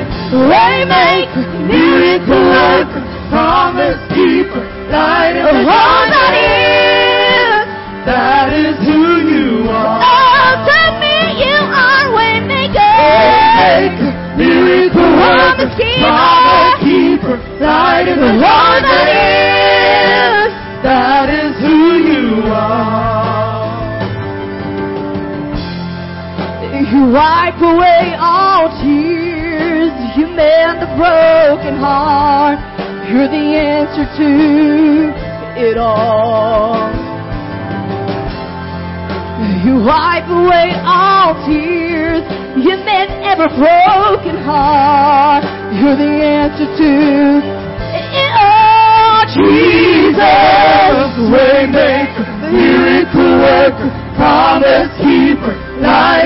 [0.49, 7.65] Waymaker, miracle worker, promise keeper, light in the Oh, oh that is.
[8.09, 10.01] That is who you are.
[10.01, 11.15] Oh, to me
[11.45, 12.93] you are waymaker.
[12.99, 17.37] Waymaker, miracle worker, Promise keeper.
[17.61, 19.13] light in the oh, Lord, that darkness.
[19.13, 19.14] is.
[27.15, 29.95] Wipe away all tears.
[30.19, 32.59] You mend the broken heart.
[33.07, 34.29] You're the answer to
[35.55, 36.91] it all.
[39.63, 42.23] You wipe away all tears.
[42.59, 45.43] You mend every broken heart.
[45.79, 46.91] You're the answer to
[48.19, 49.23] it all.
[49.35, 50.19] Jesus,
[51.31, 53.89] waymaker, miracle worker,
[54.25, 55.53] promise keeper,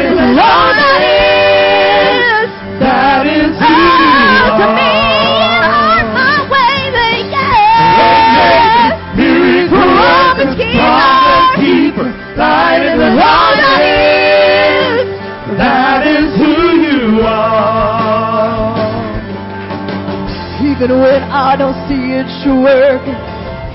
[0.07, 2.47] in the Lord, that is.
[2.79, 6.07] That is who Oh, to me, you are are.
[6.15, 7.51] my way Waymaker,
[7.99, 8.95] maker.
[9.19, 10.79] miracle worker, Promise keeper.
[10.79, 12.07] promise keeper,
[12.39, 15.03] light in the Lord, that darkness.
[15.03, 15.59] is.
[15.59, 16.55] That is who
[16.87, 18.79] you are.
[20.71, 23.19] Even when I don't see it, you're working.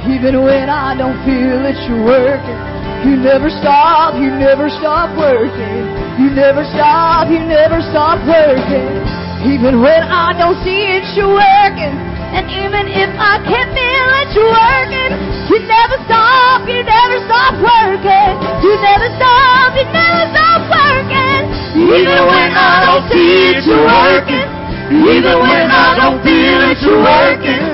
[0.08, 2.56] Even when I don't feel it, you're working.
[3.04, 5.84] You never stop, you never stop working.
[6.16, 8.96] You never stop, you never stop working.
[9.44, 11.92] Even when I don't see it, you're working.
[12.32, 15.12] And even if I can't feel it, you're working.
[15.52, 18.32] You never stop, you never stop working.
[18.64, 21.44] You never stop, you never stop working.
[21.84, 24.48] Even when I don't see it, you're working.
[25.12, 27.73] Even when I don't feel it, you're working.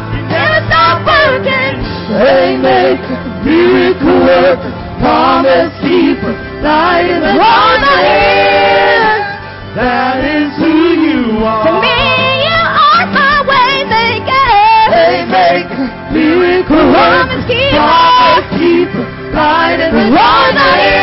[2.21, 4.71] Waymaker, miracle worker,
[5.01, 9.25] promise keeper, light in the darkness.
[9.73, 10.69] That is who
[11.01, 11.65] you are.
[11.65, 11.97] To me,
[12.45, 14.53] you are my way maker.
[14.93, 17.41] Waymaker, miracle worker,
[17.73, 19.05] Promise keeper.
[19.33, 21.00] light in the darkness.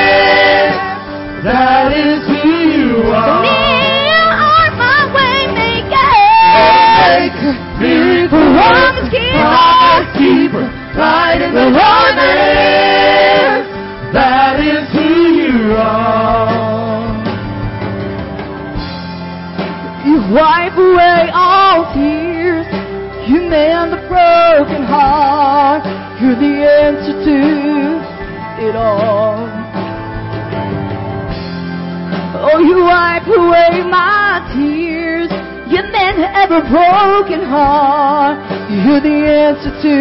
[10.48, 10.64] Keeper,
[10.96, 13.68] light in the darkness.
[14.12, 17.18] That is who you are.
[20.06, 22.66] You wipe away all tears.
[23.28, 25.84] You mend the broken heart.
[26.20, 29.46] You're the answer to it all.
[32.40, 35.30] Oh, you wipe away my tears.
[35.70, 38.57] You mend every broken heart.
[38.68, 39.94] You're the answer to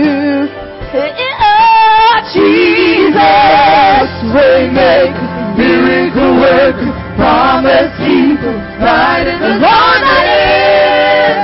[0.44, 1.18] it.
[2.78, 5.28] Jesus, waymaker,
[5.58, 8.54] miracle worker, promise keeper,
[8.84, 10.28] light in the Lord, that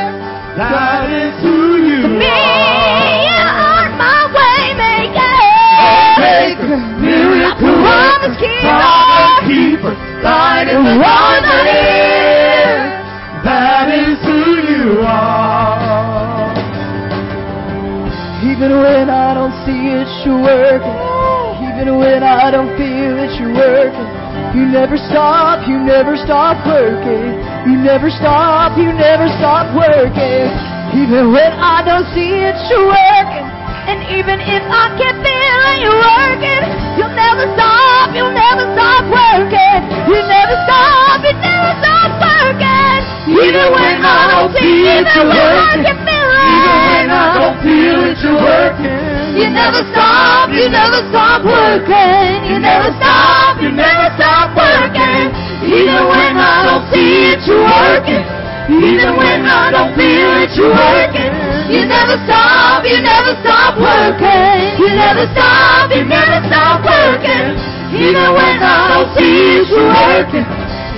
[0.04, 0.70] darkness.
[0.74, 3.64] That is who you Me, you are.
[3.64, 5.40] are my way maker.
[5.80, 8.68] Waymaker, miracle Promise worker, keeper.
[8.68, 11.93] promise keeper, light in the Lord, that darkness.
[18.84, 21.00] When I don't see it, you're working.
[21.72, 24.10] Even when I don't feel it, you're working.
[24.60, 27.32] You never stop, you never stop working.
[27.64, 30.52] You never stop, you never stop working.
[31.00, 33.48] Even when I don't see it, you're working.
[33.88, 36.64] And even if I can't feel it, you're working.
[37.00, 39.80] You'll never stop, you'll never stop working.
[40.12, 43.00] You never stop, you never stop working.
[43.32, 46.13] Even Even when I don't see it, you're working.
[47.04, 49.36] Even I don't feel it, you're working.
[49.36, 52.48] You never stop, you never stop working.
[52.48, 55.28] You never stop, you never stop working.
[55.68, 58.24] Even when I don't see it, you're working.
[58.72, 61.28] Even when I don't feel it, you're working.
[61.76, 64.80] You never stop, you never stop working.
[64.80, 67.52] You never stop, you never stop working.
[68.00, 70.48] Even when I don't see it, you're working.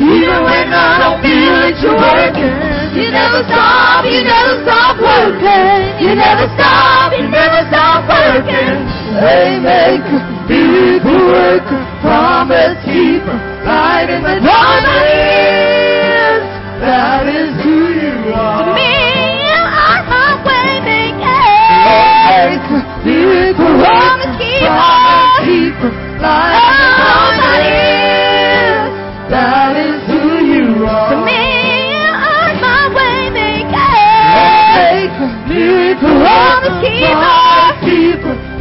[0.06, 2.85] Even when I don't feel it, you're working.
[2.96, 6.00] You never stop, you never stop working.
[6.00, 8.88] You never stop, you never stop working.
[9.20, 13.36] Waymaker, miracle worker, promise keeper,
[13.66, 16.40] light in the darkness.
[16.80, 17.55] That is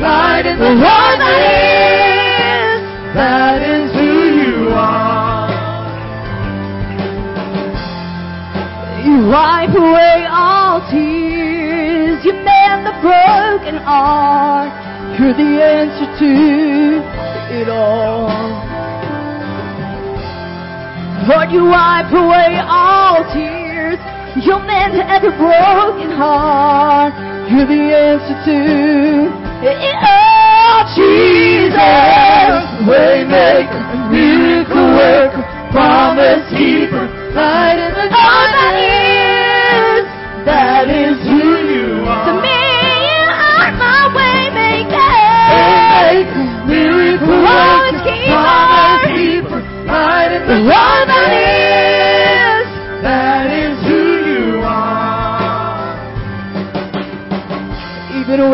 [0.01, 1.25] light in the darkness.
[3.15, 4.13] That is who
[4.43, 5.49] you are.
[9.05, 12.25] You wipe away all tears.
[12.25, 14.73] You mend the broken heart.
[15.19, 16.33] You're the answer to
[17.61, 18.29] it all.
[21.29, 23.99] Lord, you wipe away all tears.
[24.43, 27.15] You'll mend every broken heart.
[27.51, 31.79] You're the answer to it all, Jesus.
[32.85, 37.74] Waymaker, miracle worker, promise keeper, light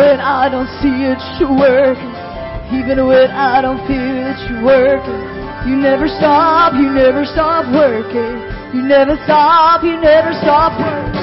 [0.00, 2.14] when I don't see it, you're working.
[2.72, 5.20] Even when I don't feel it, you're working.
[5.68, 8.40] You never stop, you never stop working.
[8.72, 11.20] You never stop, you never stop working.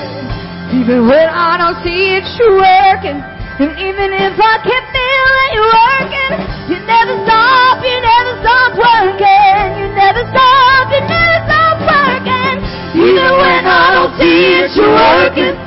[0.78, 3.18] Even when I don't see it, you're working.
[3.18, 6.34] And even if I can't feel it, you're working.
[6.70, 9.66] You never stop, you never stop working.
[9.82, 12.58] You never stop, you never stop working.
[12.94, 15.67] Even when I don't see it, you're working.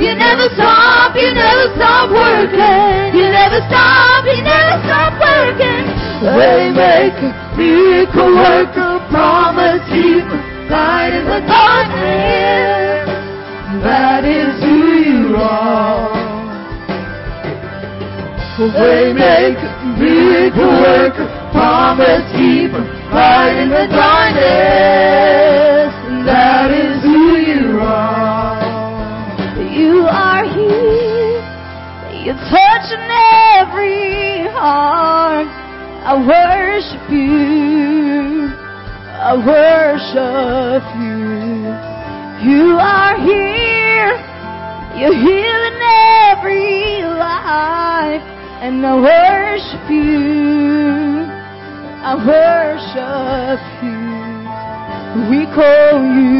[0.00, 3.14] You never stop, you never stop working.
[3.14, 5.84] You never stop, you never stop working.
[6.34, 10.40] Waymaker, miracle worker, promise keeper,
[10.70, 13.06] light in the darkness.
[13.84, 16.10] That is who you are.
[18.58, 25.83] Waymaker, miracle worker, promise keeper, light in the darkness.
[34.64, 35.48] Heart.
[36.08, 38.48] I worship you.
[39.28, 41.68] I worship you.
[42.48, 44.12] You are here.
[44.98, 45.80] You're healing
[46.32, 48.24] every life.
[48.64, 51.28] And I worship you.
[52.10, 54.02] I worship you.
[55.30, 56.34] We call you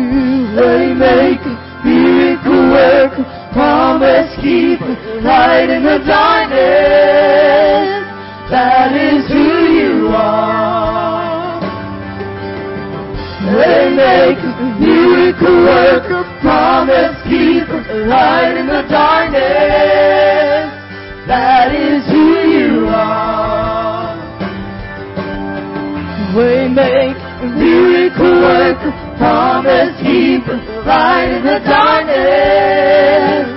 [0.56, 8.03] Waymaker, miracle worker, promise keeper, light in the darkness.
[8.50, 11.60] That is who you are.
[13.56, 20.68] Waymaker, miracle worker, promise keeper, light in the darkness.
[21.26, 24.12] That is who you are.
[26.36, 33.48] Waymaker, miracle worker, promise keeper, light in the darkness.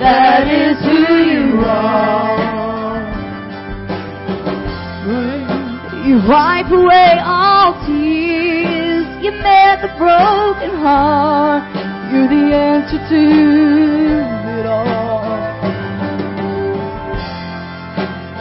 [0.00, 2.13] That is who you are.
[6.14, 9.04] You wipe away all tears.
[9.20, 11.66] You mend the broken heart.
[12.12, 13.22] You're the answer to
[14.60, 15.26] it all.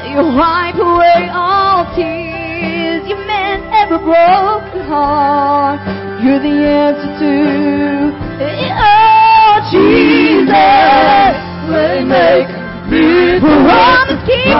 [0.06, 3.10] You wipe away all tears.
[3.10, 5.82] You mend every broken heart.
[6.22, 7.34] You're the answer to
[8.38, 10.54] it all, Jesus.
[11.74, 14.54] Waymaker, miracle promise keeper,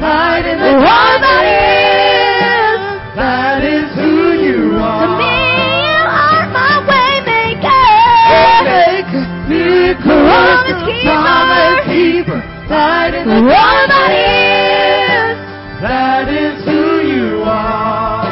[0.00, 1.09] light in the darkness.
[13.30, 15.36] Light in the All that is.
[15.82, 18.28] That is who you are.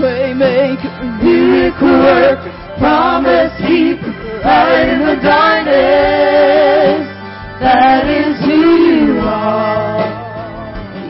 [0.00, 4.12] Waymaker, Miracle worker, promise keeper,
[4.44, 7.06] light in the darkness.
[7.60, 10.08] That is who you are.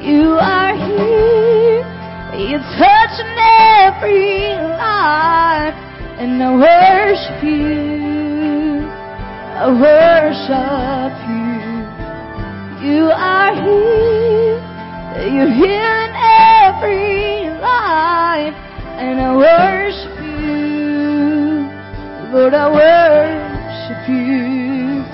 [0.02, 1.84] You are here.
[2.50, 3.36] You're touching
[3.86, 5.74] every life.
[6.18, 8.09] And I worship you.
[9.62, 11.84] I worship you.
[12.80, 14.56] You are here.
[15.28, 16.16] You're here in
[16.64, 18.56] every life.
[18.96, 21.68] And I worship you.
[22.32, 25.04] Lord, I worship you.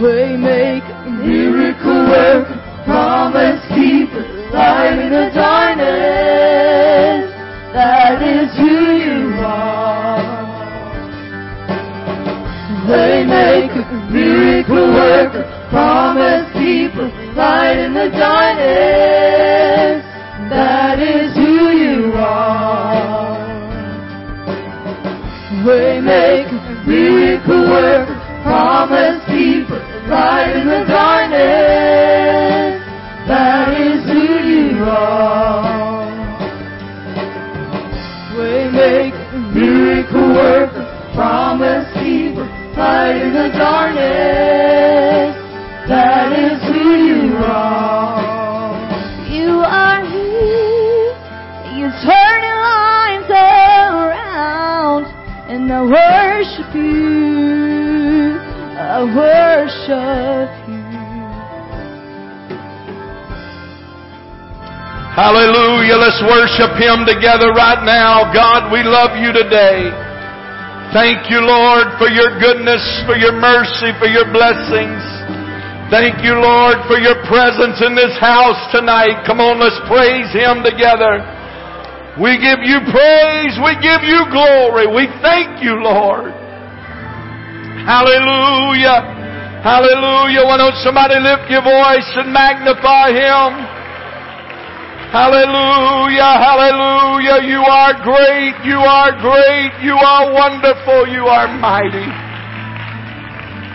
[0.00, 2.54] Waymaker, Miracle worker,
[2.84, 4.22] promise keeper,
[4.52, 7.32] light in the darkness.
[7.74, 9.23] That is who you
[12.88, 20.04] Waymaker, miracle worker, promise keeper, light in the darkness.
[20.50, 23.38] That is who you are.
[25.64, 32.13] Waymaker, miracle worker, promise keeper, light in the darkness.
[43.64, 45.32] Darkness.
[45.88, 48.20] That is who you are.
[49.32, 51.12] you are here.
[51.76, 55.04] You're turning lives around.
[55.48, 58.36] And I worship you.
[58.76, 60.84] I worship you.
[65.16, 65.96] Hallelujah.
[65.96, 68.32] Let's worship Him together right now.
[68.34, 70.03] God, we love you today.
[70.94, 75.02] Thank you, Lord, for your goodness, for your mercy, for your blessings.
[75.90, 79.26] Thank you, Lord, for your presence in this house tonight.
[79.26, 81.18] Come on, let's praise Him together.
[82.14, 83.58] We give you praise.
[83.58, 84.86] We give you glory.
[84.86, 86.30] We thank you, Lord.
[87.82, 89.02] Hallelujah.
[89.66, 90.46] Hallelujah.
[90.46, 93.73] Why don't somebody lift your voice and magnify Him?
[95.10, 97.44] Hallelujah, hallelujah.
[97.48, 102.08] You are great, you are great, you are wonderful, you are mighty.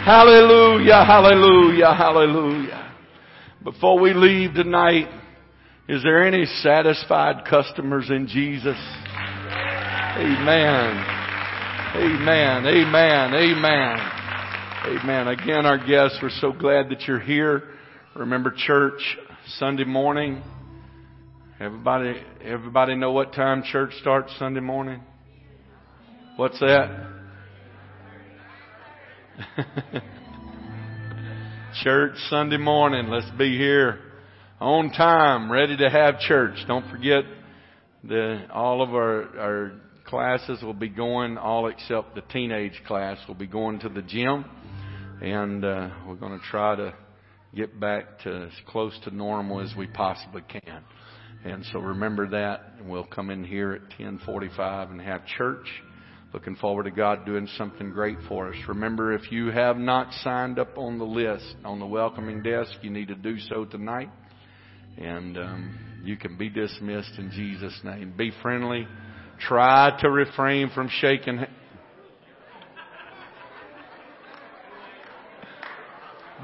[0.06, 2.96] Hallelujah, hallelujah, hallelujah.
[3.64, 5.08] Before we leave tonight,
[5.88, 8.78] is there any satisfied customers in Jesus?
[10.18, 11.04] Amen.
[11.96, 12.66] Amen.
[12.66, 13.34] Amen.
[13.34, 14.00] Amen.
[14.86, 15.28] Amen.
[15.28, 17.64] Again, our guests, we're so glad that you're here.
[18.16, 19.02] Remember church
[19.58, 20.44] Sunday morning.
[21.62, 25.02] Everybody, everybody know what time church starts Sunday morning?
[26.38, 27.06] What's that?
[31.84, 33.10] church Sunday morning.
[33.10, 34.00] Let's be here
[34.62, 36.56] on time, ready to have church.
[36.66, 37.26] Don't forget
[38.06, 39.72] the, all of our, our
[40.06, 44.46] classes will be going, all except the teenage class will be going to the gym.
[45.22, 46.94] And, uh, we're going to try to
[47.54, 50.86] get back to as close to normal as we possibly can.
[51.46, 52.74] And so remember that.
[52.80, 55.66] And we'll come in here at 1045 and have church.
[56.34, 58.56] Looking forward to God doing something great for us.
[58.68, 62.92] Remember, if you have not signed up on the list on the welcoming desk, you
[62.92, 64.10] need to do so tonight.
[64.98, 68.14] And um, you can be dismissed in Jesus' name.
[68.16, 68.88] Be friendly.
[69.40, 71.38] Try to refrain from shaking.
[71.38, 71.48] ha-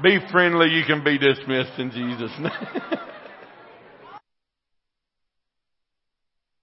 [0.02, 0.70] Be friendly.
[0.70, 2.98] You can be dismissed in Jesus' name.